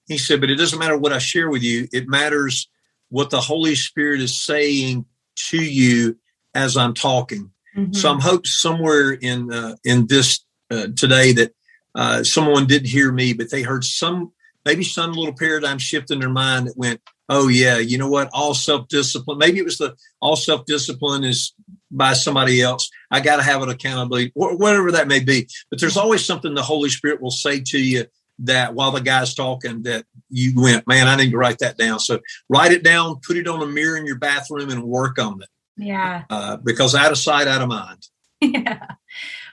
He 0.06 0.18
said, 0.18 0.40
but 0.40 0.50
it 0.50 0.56
doesn't 0.56 0.78
matter 0.78 0.96
what 0.96 1.12
I 1.12 1.18
share 1.18 1.48
with 1.48 1.62
you. 1.62 1.88
It 1.92 2.08
matters 2.08 2.68
what 3.10 3.30
the 3.30 3.40
Holy 3.40 3.74
Spirit 3.74 4.20
is 4.20 4.40
saying 4.40 5.04
to 5.48 5.62
you 5.62 6.16
as 6.54 6.76
I'm 6.76 6.94
talking. 6.94 7.50
Mm-hmm. 7.76 7.92
So 7.92 8.10
I'm 8.10 8.20
hope 8.20 8.46
somewhere 8.46 9.12
in 9.12 9.52
uh, 9.52 9.76
in 9.84 10.06
this 10.06 10.40
uh, 10.70 10.88
today 10.96 11.32
that 11.32 11.54
uh, 11.94 12.24
someone 12.24 12.66
didn't 12.66 12.88
hear 12.88 13.10
me, 13.12 13.32
but 13.32 13.50
they 13.50 13.62
heard 13.62 13.84
some 13.84 14.32
maybe 14.64 14.84
some 14.84 15.12
little 15.12 15.34
paradigm 15.34 15.78
shift 15.78 16.10
in 16.10 16.18
their 16.20 16.30
mind 16.30 16.66
that 16.66 16.76
went, 16.76 17.00
oh 17.28 17.48
yeah, 17.48 17.78
you 17.78 17.98
know 17.98 18.08
what? 18.08 18.30
All 18.32 18.54
self 18.54 18.88
discipline. 18.88 19.38
Maybe 19.38 19.58
it 19.58 19.64
was 19.64 19.78
the 19.78 19.96
all 20.20 20.36
self 20.36 20.66
discipline 20.66 21.24
is 21.24 21.52
by 21.90 22.12
somebody 22.12 22.62
else. 22.62 22.90
I 23.10 23.20
got 23.20 23.36
to 23.36 23.42
have 23.42 23.62
an 23.62 23.68
accountability, 23.68 24.32
whatever 24.34 24.92
that 24.92 25.08
may 25.08 25.20
be. 25.20 25.48
But 25.70 25.80
there's 25.80 25.96
always 25.96 26.24
something 26.24 26.54
the 26.54 26.62
Holy 26.62 26.88
Spirit 26.88 27.20
will 27.20 27.30
say 27.30 27.60
to 27.66 27.78
you 27.78 28.06
that 28.40 28.74
while 28.74 28.90
the 28.90 29.00
guy's 29.00 29.34
talking 29.34 29.82
that 29.82 30.04
you 30.28 30.60
went, 30.60 30.86
man, 30.86 31.08
I 31.08 31.16
need 31.16 31.30
to 31.30 31.36
write 31.36 31.58
that 31.58 31.76
down. 31.76 32.00
So 32.00 32.20
write 32.48 32.72
it 32.72 32.82
down, 32.82 33.20
put 33.26 33.36
it 33.36 33.48
on 33.48 33.62
a 33.62 33.66
mirror 33.66 33.96
in 33.96 34.06
your 34.06 34.18
bathroom 34.18 34.70
and 34.70 34.82
work 34.82 35.18
on 35.18 35.42
it. 35.42 35.48
Yeah. 35.76 36.24
Uh, 36.30 36.56
because 36.56 36.94
out 36.94 37.12
of 37.12 37.18
sight, 37.18 37.48
out 37.48 37.62
of 37.62 37.68
mind. 37.68 38.06
yeah. 38.40 38.86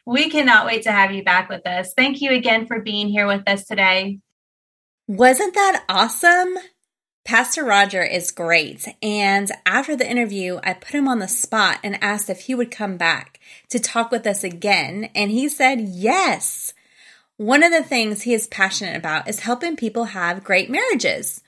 We 0.06 0.30
cannot 0.30 0.66
wait 0.66 0.84
to 0.84 0.92
have 0.92 1.12
you 1.12 1.24
back 1.24 1.50
with 1.50 1.68
us. 1.68 1.94
Thank 1.96 2.22
you 2.22 2.32
again 2.32 2.66
for 2.66 2.80
being 2.80 3.08
here 3.08 3.28
with 3.28 3.48
us 3.48 3.66
today. 3.66 4.20
Wasn't 5.08 5.54
that 5.54 5.84
awesome? 5.90 6.58
Pastor 7.28 7.66
Roger 7.66 8.02
is 8.02 8.32
great. 8.32 8.88
And 9.04 9.52
after 9.66 9.98
the 9.98 10.10
interview, 10.10 10.62
I 10.64 10.72
put 10.72 10.96
him 10.96 11.10
on 11.10 11.20
the 11.20 11.28
spot 11.28 11.78
and 11.84 12.02
asked 12.02 12.30
if 12.30 12.40
he 12.40 12.56
would 12.56 12.72
come 12.72 12.96
back 12.96 13.42
to 13.68 13.80
talk 13.80 14.12
with 14.12 14.26
us 14.26 14.46
again. 14.46 15.10
And 15.14 15.30
he 15.30 15.50
said 15.50 15.82
yes. 15.82 16.74
One 17.36 17.64
of 17.64 17.74
the 17.74 17.84
things 17.84 18.22
he 18.22 18.34
is 18.34 18.48
passionate 18.48 18.96
about 18.96 19.28
is 19.28 19.42
helping 19.42 19.76
people 19.76 20.06
have 20.06 20.46
great 20.46 20.70
marriages. 20.70 21.42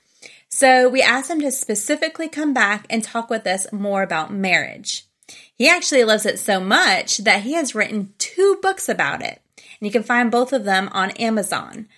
So 0.50 0.86
we 0.86 1.00
asked 1.00 1.30
him 1.30 1.40
to 1.40 1.50
specifically 1.50 2.28
come 2.28 2.52
back 2.52 2.84
and 2.90 3.02
talk 3.02 3.30
with 3.30 3.46
us 3.46 3.66
more 3.72 4.02
about 4.02 4.30
marriage. 4.30 5.06
He 5.54 5.66
actually 5.66 6.04
loves 6.04 6.26
it 6.26 6.38
so 6.38 6.60
much 6.60 7.16
that 7.18 7.40
he 7.40 7.54
has 7.54 7.74
written 7.74 8.12
two 8.18 8.58
books 8.60 8.90
about 8.90 9.22
it. 9.22 9.40
And 9.56 9.86
you 9.86 9.90
can 9.90 10.02
find 10.02 10.30
both 10.30 10.52
of 10.52 10.64
them 10.64 10.90
on 10.92 11.12
Amazon. 11.12 11.88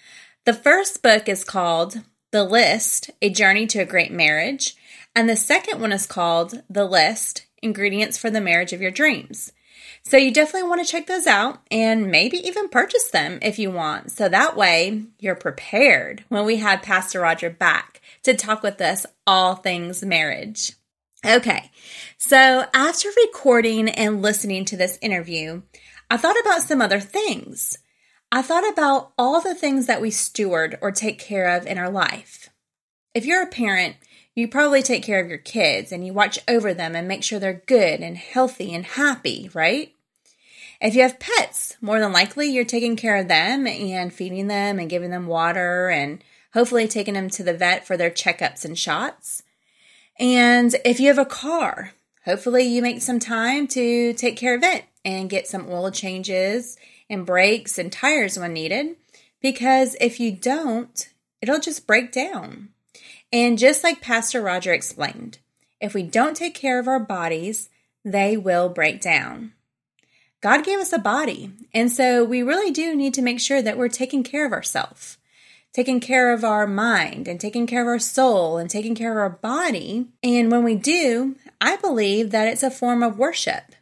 The 0.44 0.54
first 0.54 1.02
book 1.02 1.28
is 1.28 1.42
called 1.42 2.00
The 2.32 2.44
List 2.44 3.10
A 3.20 3.28
Journey 3.28 3.66
to 3.66 3.80
a 3.80 3.84
Great 3.84 4.10
Marriage. 4.10 4.74
And 5.14 5.28
the 5.28 5.36
second 5.36 5.82
one 5.82 5.92
is 5.92 6.06
called 6.06 6.62
The 6.70 6.86
List 6.86 7.44
Ingredients 7.62 8.16
for 8.16 8.30
the 8.30 8.40
Marriage 8.40 8.72
of 8.72 8.80
Your 8.80 8.90
Dreams. 8.90 9.52
So 10.02 10.16
you 10.16 10.32
definitely 10.32 10.66
want 10.66 10.82
to 10.82 10.90
check 10.90 11.06
those 11.06 11.26
out 11.26 11.60
and 11.70 12.10
maybe 12.10 12.38
even 12.38 12.70
purchase 12.70 13.10
them 13.10 13.38
if 13.42 13.58
you 13.58 13.70
want. 13.70 14.12
So 14.12 14.30
that 14.30 14.56
way 14.56 15.04
you're 15.18 15.34
prepared 15.34 16.24
when 16.30 16.46
we 16.46 16.56
have 16.56 16.80
Pastor 16.80 17.20
Roger 17.20 17.50
back 17.50 18.00
to 18.22 18.32
talk 18.32 18.62
with 18.62 18.80
us 18.80 19.04
all 19.26 19.56
things 19.56 20.02
marriage. 20.02 20.72
Okay. 21.26 21.70
So 22.16 22.64
after 22.72 23.08
recording 23.26 23.90
and 23.90 24.22
listening 24.22 24.64
to 24.64 24.76
this 24.78 24.98
interview, 25.02 25.60
I 26.10 26.16
thought 26.16 26.40
about 26.40 26.62
some 26.62 26.80
other 26.80 26.98
things. 26.98 27.76
I 28.34 28.40
thought 28.40 28.66
about 28.66 29.12
all 29.18 29.42
the 29.42 29.54
things 29.54 29.84
that 29.86 30.00
we 30.00 30.10
steward 30.10 30.78
or 30.80 30.90
take 30.90 31.18
care 31.18 31.54
of 31.54 31.66
in 31.66 31.76
our 31.76 31.90
life. 31.90 32.48
If 33.12 33.26
you're 33.26 33.42
a 33.42 33.46
parent, 33.46 33.96
you 34.34 34.48
probably 34.48 34.82
take 34.82 35.02
care 35.02 35.20
of 35.20 35.28
your 35.28 35.36
kids 35.36 35.92
and 35.92 36.06
you 36.06 36.14
watch 36.14 36.38
over 36.48 36.72
them 36.72 36.96
and 36.96 37.06
make 37.06 37.22
sure 37.22 37.38
they're 37.38 37.62
good 37.66 38.00
and 38.00 38.16
healthy 38.16 38.74
and 38.74 38.86
happy, 38.86 39.50
right? 39.52 39.94
If 40.80 40.94
you 40.94 41.02
have 41.02 41.20
pets, 41.20 41.76
more 41.82 42.00
than 42.00 42.14
likely 42.14 42.48
you're 42.48 42.64
taking 42.64 42.96
care 42.96 43.16
of 43.16 43.28
them 43.28 43.66
and 43.66 44.10
feeding 44.10 44.46
them 44.46 44.78
and 44.78 44.88
giving 44.88 45.10
them 45.10 45.26
water 45.26 45.90
and 45.90 46.24
hopefully 46.54 46.88
taking 46.88 47.12
them 47.12 47.28
to 47.28 47.42
the 47.42 47.52
vet 47.52 47.86
for 47.86 47.98
their 47.98 48.10
checkups 48.10 48.64
and 48.64 48.78
shots. 48.78 49.42
And 50.18 50.74
if 50.86 51.00
you 51.00 51.08
have 51.08 51.18
a 51.18 51.26
car, 51.26 51.92
hopefully 52.24 52.62
you 52.62 52.80
make 52.80 53.02
some 53.02 53.18
time 53.18 53.66
to 53.68 54.14
take 54.14 54.38
care 54.38 54.54
of 54.54 54.62
it 54.62 54.86
and 55.04 55.28
get 55.28 55.46
some 55.46 55.68
oil 55.68 55.90
changes 55.90 56.78
and 57.12 57.26
brakes 57.26 57.78
and 57.78 57.92
tires 57.92 58.38
when 58.38 58.52
needed. 58.52 58.96
Because 59.40 59.96
if 60.00 60.18
you 60.18 60.32
don't, 60.32 61.08
it'll 61.40 61.60
just 61.60 61.86
break 61.86 62.10
down. 62.10 62.70
And 63.32 63.58
just 63.58 63.84
like 63.84 64.00
Pastor 64.00 64.40
Roger 64.40 64.72
explained, 64.72 65.38
if 65.80 65.94
we 65.94 66.02
don't 66.02 66.36
take 66.36 66.54
care 66.54 66.78
of 66.78 66.88
our 66.88 67.00
bodies, 67.00 67.68
they 68.04 68.36
will 68.36 68.68
break 68.68 69.00
down. 69.00 69.52
God 70.40 70.64
gave 70.64 70.80
us 70.80 70.92
a 70.92 70.98
body, 70.98 71.52
and 71.72 71.90
so 71.90 72.24
we 72.24 72.42
really 72.42 72.72
do 72.72 72.96
need 72.96 73.14
to 73.14 73.22
make 73.22 73.38
sure 73.38 73.62
that 73.62 73.78
we're 73.78 73.88
taking 73.88 74.24
care 74.24 74.44
of 74.44 74.52
ourselves, 74.52 75.18
taking 75.72 76.00
care 76.00 76.32
of 76.32 76.42
our 76.42 76.66
mind, 76.66 77.28
and 77.28 77.40
taking 77.40 77.66
care 77.66 77.82
of 77.82 77.86
our 77.86 78.00
soul, 78.00 78.58
and 78.58 78.68
taking 78.68 78.96
care 78.96 79.12
of 79.12 79.18
our 79.18 79.30
body. 79.30 80.08
And 80.22 80.50
when 80.50 80.64
we 80.64 80.74
do, 80.74 81.36
I 81.60 81.76
believe 81.76 82.32
that 82.32 82.48
it's 82.48 82.64
a 82.64 82.72
form 82.72 83.04
of 83.04 83.18
worship. 83.18 83.76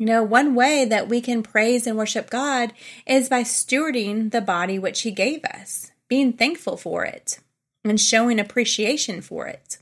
You 0.00 0.06
know, 0.06 0.22
one 0.22 0.54
way 0.54 0.86
that 0.86 1.10
we 1.10 1.20
can 1.20 1.42
praise 1.42 1.86
and 1.86 1.94
worship 1.94 2.30
God 2.30 2.72
is 3.06 3.28
by 3.28 3.42
stewarding 3.42 4.30
the 4.30 4.40
body 4.40 4.78
which 4.78 5.02
He 5.02 5.10
gave 5.10 5.44
us, 5.44 5.92
being 6.08 6.32
thankful 6.32 6.78
for 6.78 7.04
it 7.04 7.38
and 7.84 8.00
showing 8.00 8.40
appreciation 8.40 9.20
for 9.20 9.46
it. 9.46 9.76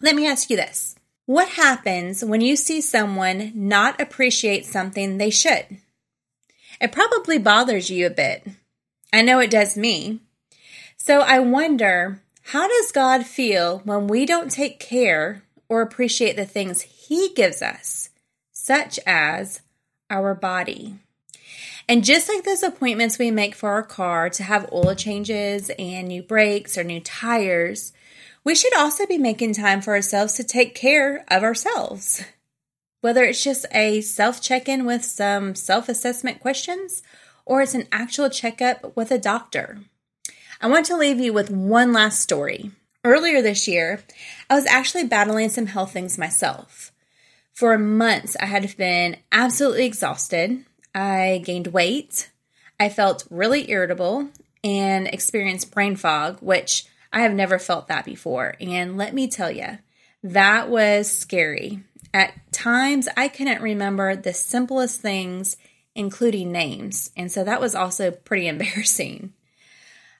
Let 0.00 0.14
me 0.14 0.24
ask 0.24 0.50
you 0.50 0.56
this. 0.56 0.94
What 1.24 1.48
happens 1.48 2.24
when 2.24 2.42
you 2.42 2.54
see 2.54 2.80
someone 2.80 3.50
not 3.56 4.00
appreciate 4.00 4.66
something 4.66 5.18
they 5.18 5.30
should? 5.30 5.66
It 6.80 6.92
probably 6.92 7.38
bothers 7.38 7.90
you 7.90 8.06
a 8.06 8.10
bit. 8.10 8.46
I 9.12 9.22
know 9.22 9.40
it 9.40 9.50
does 9.50 9.76
me. 9.76 10.20
So 10.96 11.22
I 11.22 11.40
wonder, 11.40 12.22
how 12.42 12.68
does 12.68 12.92
God 12.92 13.26
feel 13.26 13.80
when 13.80 14.06
we 14.06 14.26
don't 14.26 14.48
take 14.48 14.78
care 14.78 15.42
or 15.68 15.82
appreciate 15.82 16.36
the 16.36 16.46
things 16.46 16.82
He 16.82 17.32
gives 17.34 17.62
us, 17.62 18.10
such 18.66 18.98
as 19.06 19.60
our 20.10 20.34
body? 20.34 20.96
And 21.88 22.04
just 22.04 22.28
like 22.28 22.42
those 22.42 22.64
appointments 22.64 23.16
we 23.16 23.30
make 23.30 23.54
for 23.54 23.70
our 23.70 23.84
car 23.84 24.28
to 24.30 24.42
have 24.42 24.72
oil 24.72 24.96
changes 24.96 25.70
and 25.78 26.08
new 26.08 26.22
brakes 26.22 26.76
or 26.76 26.82
new 26.82 26.98
tires, 26.98 27.92
we 28.42 28.56
should 28.56 28.76
also 28.76 29.06
be 29.06 29.18
making 29.18 29.54
time 29.54 29.80
for 29.80 29.94
ourselves 29.94 30.34
to 30.34 30.44
take 30.44 30.74
care 30.74 31.24
of 31.28 31.44
ourselves. 31.44 32.24
Whether 33.02 33.22
it's 33.22 33.44
just 33.44 33.66
a 33.70 34.00
self 34.00 34.42
check 34.42 34.68
in 34.68 34.84
with 34.84 35.04
some 35.04 35.54
self 35.54 35.88
assessment 35.88 36.40
questions 36.40 37.04
or 37.44 37.62
it's 37.62 37.74
an 37.74 37.86
actual 37.92 38.28
checkup 38.28 38.96
with 38.96 39.12
a 39.12 39.18
doctor. 39.18 39.78
I 40.60 40.66
want 40.66 40.86
to 40.86 40.96
leave 40.96 41.20
you 41.20 41.32
with 41.32 41.50
one 41.50 41.92
last 41.92 42.20
story. 42.20 42.72
Earlier 43.04 43.42
this 43.42 43.68
year, 43.68 44.00
I 44.50 44.56
was 44.56 44.66
actually 44.66 45.04
battling 45.04 45.50
some 45.50 45.66
health 45.66 45.92
things 45.92 46.18
myself. 46.18 46.90
For 47.56 47.78
months, 47.78 48.36
I 48.38 48.44
had 48.44 48.76
been 48.76 49.16
absolutely 49.32 49.86
exhausted. 49.86 50.62
I 50.94 51.40
gained 51.42 51.68
weight. 51.68 52.30
I 52.78 52.90
felt 52.90 53.26
really 53.30 53.70
irritable 53.70 54.28
and 54.62 55.06
experienced 55.06 55.72
brain 55.72 55.96
fog, 55.96 56.36
which 56.42 56.84
I 57.14 57.22
have 57.22 57.32
never 57.32 57.58
felt 57.58 57.88
that 57.88 58.04
before. 58.04 58.56
And 58.60 58.98
let 58.98 59.14
me 59.14 59.26
tell 59.26 59.50
you, 59.50 59.78
that 60.22 60.68
was 60.68 61.10
scary. 61.10 61.80
At 62.12 62.34
times, 62.52 63.08
I 63.16 63.28
couldn't 63.28 63.62
remember 63.62 64.14
the 64.14 64.34
simplest 64.34 65.00
things, 65.00 65.56
including 65.94 66.52
names. 66.52 67.10
And 67.16 67.32
so 67.32 67.42
that 67.42 67.62
was 67.62 67.74
also 67.74 68.10
pretty 68.10 68.48
embarrassing. 68.48 69.32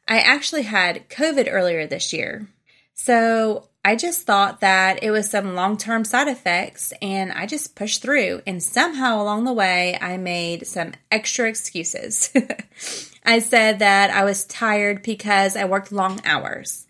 I 0.09 0.21
actually 0.21 0.63
had 0.63 1.11
COVID 1.11 1.49
earlier 1.51 1.87
this 1.87 2.15
year. 2.15 2.49
So 2.95 3.69
I 3.87 3.95
just 3.95 4.23
thought 4.23 4.63
that 4.63 5.05
it 5.05 5.13
was 5.13 5.31
some 5.31 5.55
long 5.55 5.77
term 5.77 6.05
side 6.05 6.27
effects 6.27 6.93
and 7.01 7.31
I 7.31 7.47
just 7.47 7.77
pushed 7.77 8.03
through. 8.03 8.43
And 8.45 8.61
somehow 8.61 9.23
along 9.23 9.45
the 9.45 9.53
way, 9.53 9.97
I 10.01 10.17
made 10.17 10.67
some 10.67 10.95
extra 11.13 11.49
excuses. 11.49 12.33
I 13.25 13.39
said 13.39 13.79
that 13.79 14.11
I 14.11 14.25
was 14.25 14.45
tired 14.45 15.05
because 15.05 15.55
I 15.55 15.67
worked 15.67 15.93
long 15.93 16.21
hours. 16.25 16.89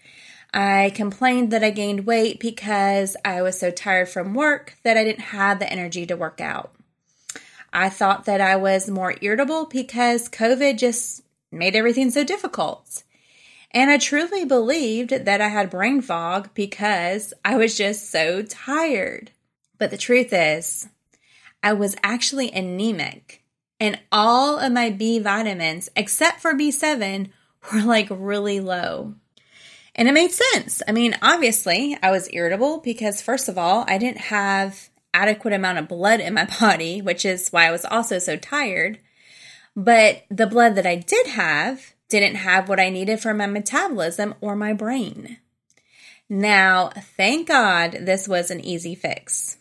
I 0.55 0.91
complained 0.95 1.51
that 1.51 1.63
I 1.63 1.69
gained 1.69 2.07
weight 2.07 2.41
because 2.41 3.15
I 3.27 3.43
was 3.43 3.59
so 3.59 3.71
tired 3.71 4.09
from 4.09 4.33
work 4.33 4.79
that 4.83 4.97
I 4.97 5.05
didn't 5.05 5.21
have 5.21 5.59
the 5.59 5.71
energy 5.71 6.07
to 6.07 6.17
work 6.17 6.41
out. 6.41 6.73
I 7.75 7.91
thought 7.91 8.25
that 8.25 8.41
I 8.41 8.57
was 8.57 8.89
more 8.89 9.17
irritable 9.21 9.67
because 9.67 10.31
COVID 10.31 10.79
just 10.79 11.21
made 11.53 11.77
everything 11.77 12.11
so 12.11 12.25
difficult. 12.25 13.03
And 13.77 13.91
I 13.91 13.99
truly 13.99 14.47
believed 14.47 15.11
that 15.11 15.43
I 15.43 15.49
had 15.49 15.69
brain 15.69 16.01
fog 16.01 16.49
because 16.55 17.35
I 17.45 17.59
was 17.59 17.77
just 17.77 18.11
so 18.11 18.41
tired. 18.41 19.33
But 19.77 19.91
the 19.91 19.99
truth 19.99 20.33
is, 20.33 20.89
I 21.63 21.75
was 21.75 21.95
actually 22.03 22.51
anemic, 22.51 23.45
and 23.79 24.01
all 24.11 24.59
of 24.59 24.73
my 24.73 24.89
B 24.89 25.19
vitamins, 25.19 25.91
except 25.95 26.41
for 26.41 26.55
B7, 26.55 27.29
were 27.71 27.83
like 27.83 28.07
really 28.09 28.61
low. 28.61 29.15
And 29.95 30.09
it 30.09 30.13
made 30.13 30.33
sense. 30.33 30.83
I 30.89 30.93
mean, 30.93 31.15
obviously, 31.21 31.99
I 32.03 32.11
was 32.11 32.33
irritable 32.33 32.79
because, 32.79 33.21
first 33.21 33.47
of 33.47 33.59
all, 33.59 33.85
I 33.87 33.99
didn't 33.99 34.23
have 34.33 34.89
adequate 35.13 35.53
amount 35.53 35.81
of 35.81 35.89
blood 35.89 36.21
in 36.21 36.33
my 36.33 36.49
body, 36.61 37.03
which 37.03 37.27
is 37.27 37.51
why 37.51 37.67
I 37.67 37.73
was 37.73 37.85
also 37.85 38.21
so 38.21 38.39
tired. 38.39 39.01
But 39.77 40.25
the 40.31 40.47
blood 40.47 40.77
that 40.77 40.87
I 40.87 40.95
did 40.95 41.27
have 41.27 41.93
didn't 42.09 42.37
have 42.37 42.69
what 42.69 42.81
I 42.81 42.91
needed 42.91 43.21
for 43.21 43.35
my 43.35 43.47
metabolism 43.47 44.35
or 44.41 44.57
my 44.57 44.73
brain. 44.73 45.39
Now, 46.29 46.91
thank 47.17 47.49
God 47.49 47.99
this 48.01 48.27
was 48.27 48.51
an 48.51 48.61
easy 48.61 48.95
fix. 48.95 49.59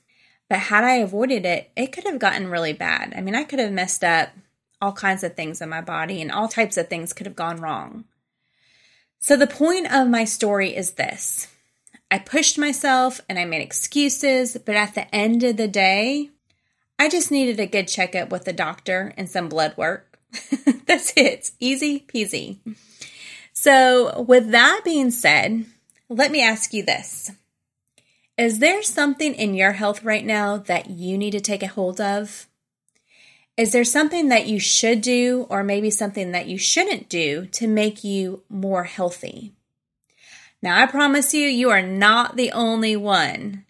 But 0.50 0.60
had 0.60 0.84
I 0.84 0.96
avoided 0.96 1.46
it, 1.46 1.72
it 1.76 1.92
could 1.92 2.04
have 2.06 2.20
gotten 2.20 2.50
really 2.50 2.74
bad. 2.74 3.14
I 3.16 3.22
mean, 3.22 3.36
I 3.36 3.44
could 3.44 3.60
have 3.60 3.72
messed 3.72 4.04
up 4.04 4.30
all 4.82 4.92
kinds 4.92 5.24
of 5.24 5.36
things 5.36 5.62
in 5.62 5.70
my 5.70 5.82
body 5.82 6.22
and 6.22 6.32
all 6.32 6.48
types 6.48 6.78
of 6.78 6.88
things 6.88 7.14
could 7.14 7.26
have 7.26 7.36
gone 7.36 7.58
wrong. 7.58 8.06
So, 9.20 9.36
the 9.36 9.48
point 9.48 9.92
of 9.92 10.08
my 10.08 10.26
story 10.26 10.76
is 10.76 10.92
this 10.92 11.48
I 12.12 12.20
pushed 12.20 12.58
myself 12.58 13.22
and 13.28 13.40
I 13.40 13.46
made 13.46 13.62
excuses, 13.62 14.58
but 14.64 14.76
at 14.76 14.94
the 14.94 15.14
end 15.14 15.44
of 15.44 15.58
the 15.58 15.68
day, 15.68 16.30
I 17.00 17.10
just 17.10 17.32
needed 17.32 17.60
a 17.60 17.66
good 17.66 17.88
checkup 17.88 18.30
with 18.30 18.46
the 18.46 18.54
doctor 18.54 19.14
and 19.18 19.30
some 19.30 19.50
blood 19.50 19.76
work. 19.78 20.15
That's 20.86 21.14
it. 21.16 21.52
Easy 21.60 22.06
peasy. 22.08 22.60
So, 23.54 24.22
with 24.22 24.52
that 24.52 24.82
being 24.84 25.12
said, 25.12 25.66
let 26.10 26.32
me 26.32 26.44
ask 26.44 26.74
you 26.74 26.84
this 26.84 27.32
Is 28.38 28.60
there 28.60 28.84
something 28.84 29.34
in 29.34 29.54
your 29.54 29.74
health 29.74 30.04
right 30.04 30.26
now 30.26 30.58
that 30.58 30.90
you 30.90 31.18
need 31.18 31.32
to 31.32 31.42
take 31.42 31.64
a 31.64 31.68
hold 31.68 32.00
of? 32.00 32.48
Is 33.58 33.72
there 33.72 33.86
something 33.86 34.28
that 34.30 34.48
you 34.48 34.60
should 34.60 35.02
do, 35.02 35.48
or 35.50 35.64
maybe 35.64 35.90
something 35.90 36.32
that 36.32 36.48
you 36.48 36.58
shouldn't 36.58 37.08
do 37.08 37.46
to 37.54 37.68
make 37.68 38.04
you 38.04 38.44
more 38.50 38.84
healthy? 38.84 39.54
Now, 40.62 40.82
I 40.82 40.88
promise 40.88 41.34
you, 41.34 41.48
you 41.48 41.70
are 41.70 41.82
not 41.82 42.36
the 42.36 42.52
only 42.52 42.96
one. 42.96 43.66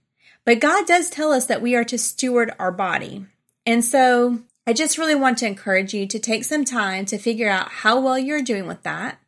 But 0.45 0.59
God 0.59 0.87
does 0.87 1.09
tell 1.09 1.31
us 1.31 1.45
that 1.47 1.61
we 1.61 1.75
are 1.75 1.83
to 1.83 1.97
steward 1.97 2.53
our 2.57 2.71
body. 2.71 3.25
And 3.65 3.83
so 3.83 4.39
I 4.67 4.73
just 4.73 4.97
really 4.97 5.13
want 5.13 5.37
to 5.39 5.47
encourage 5.47 5.93
you 5.93 6.07
to 6.07 6.17
take 6.17 6.43
some 6.43 6.65
time 6.65 7.05
to 7.05 7.19
figure 7.19 7.49
out 7.49 7.69
how 7.69 7.99
well 7.99 8.17
you're 8.17 8.41
doing 8.41 8.65
with 8.65 8.81
that, 8.81 9.19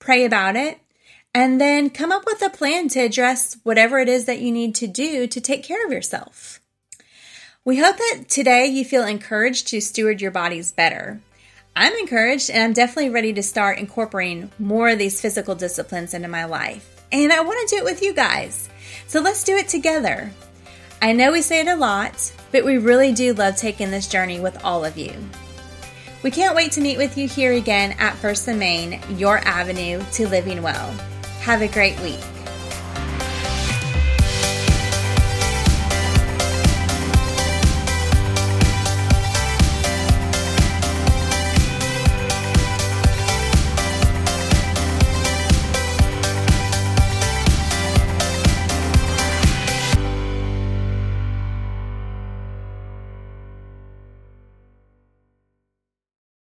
pray 0.00 0.24
about 0.24 0.56
it, 0.56 0.80
and 1.32 1.60
then 1.60 1.90
come 1.90 2.10
up 2.10 2.26
with 2.26 2.42
a 2.42 2.50
plan 2.50 2.88
to 2.88 3.00
address 3.00 3.56
whatever 3.62 4.00
it 4.00 4.08
is 4.08 4.24
that 4.24 4.40
you 4.40 4.50
need 4.50 4.74
to 4.76 4.88
do 4.88 5.28
to 5.28 5.40
take 5.40 5.62
care 5.62 5.86
of 5.86 5.92
yourself. 5.92 6.60
We 7.64 7.78
hope 7.78 7.96
that 7.96 8.24
today 8.28 8.66
you 8.66 8.84
feel 8.84 9.06
encouraged 9.06 9.68
to 9.68 9.80
steward 9.80 10.20
your 10.20 10.32
bodies 10.32 10.72
better. 10.72 11.20
I'm 11.76 11.92
encouraged 11.94 12.50
and 12.50 12.62
I'm 12.62 12.72
definitely 12.72 13.10
ready 13.10 13.32
to 13.32 13.42
start 13.44 13.78
incorporating 13.78 14.50
more 14.58 14.88
of 14.88 14.98
these 14.98 15.20
physical 15.20 15.54
disciplines 15.54 16.14
into 16.14 16.28
my 16.28 16.46
life. 16.46 17.04
And 17.12 17.32
I 17.32 17.40
want 17.42 17.68
to 17.68 17.76
do 17.76 17.80
it 17.80 17.84
with 17.84 18.02
you 18.02 18.12
guys. 18.12 18.68
So 19.06 19.20
let's 19.20 19.44
do 19.44 19.56
it 19.56 19.68
together. 19.68 20.32
I 21.02 21.12
know 21.12 21.32
we 21.32 21.42
say 21.42 21.60
it 21.60 21.68
a 21.68 21.76
lot, 21.76 22.32
but 22.50 22.64
we 22.64 22.78
really 22.78 23.12
do 23.12 23.34
love 23.34 23.56
taking 23.56 23.90
this 23.90 24.08
journey 24.08 24.40
with 24.40 24.64
all 24.64 24.84
of 24.84 24.96
you. 24.96 25.12
We 26.22 26.30
can't 26.30 26.56
wait 26.56 26.72
to 26.72 26.80
meet 26.80 26.96
with 26.96 27.18
you 27.18 27.28
here 27.28 27.52
again 27.52 27.94
at 27.98 28.16
First 28.16 28.48
and 28.48 28.58
Main, 28.58 29.00
your 29.18 29.38
avenue 29.38 30.02
to 30.12 30.28
living 30.28 30.62
well. 30.62 30.90
Have 31.40 31.60
a 31.60 31.68
great 31.68 32.00
week. 32.00 32.20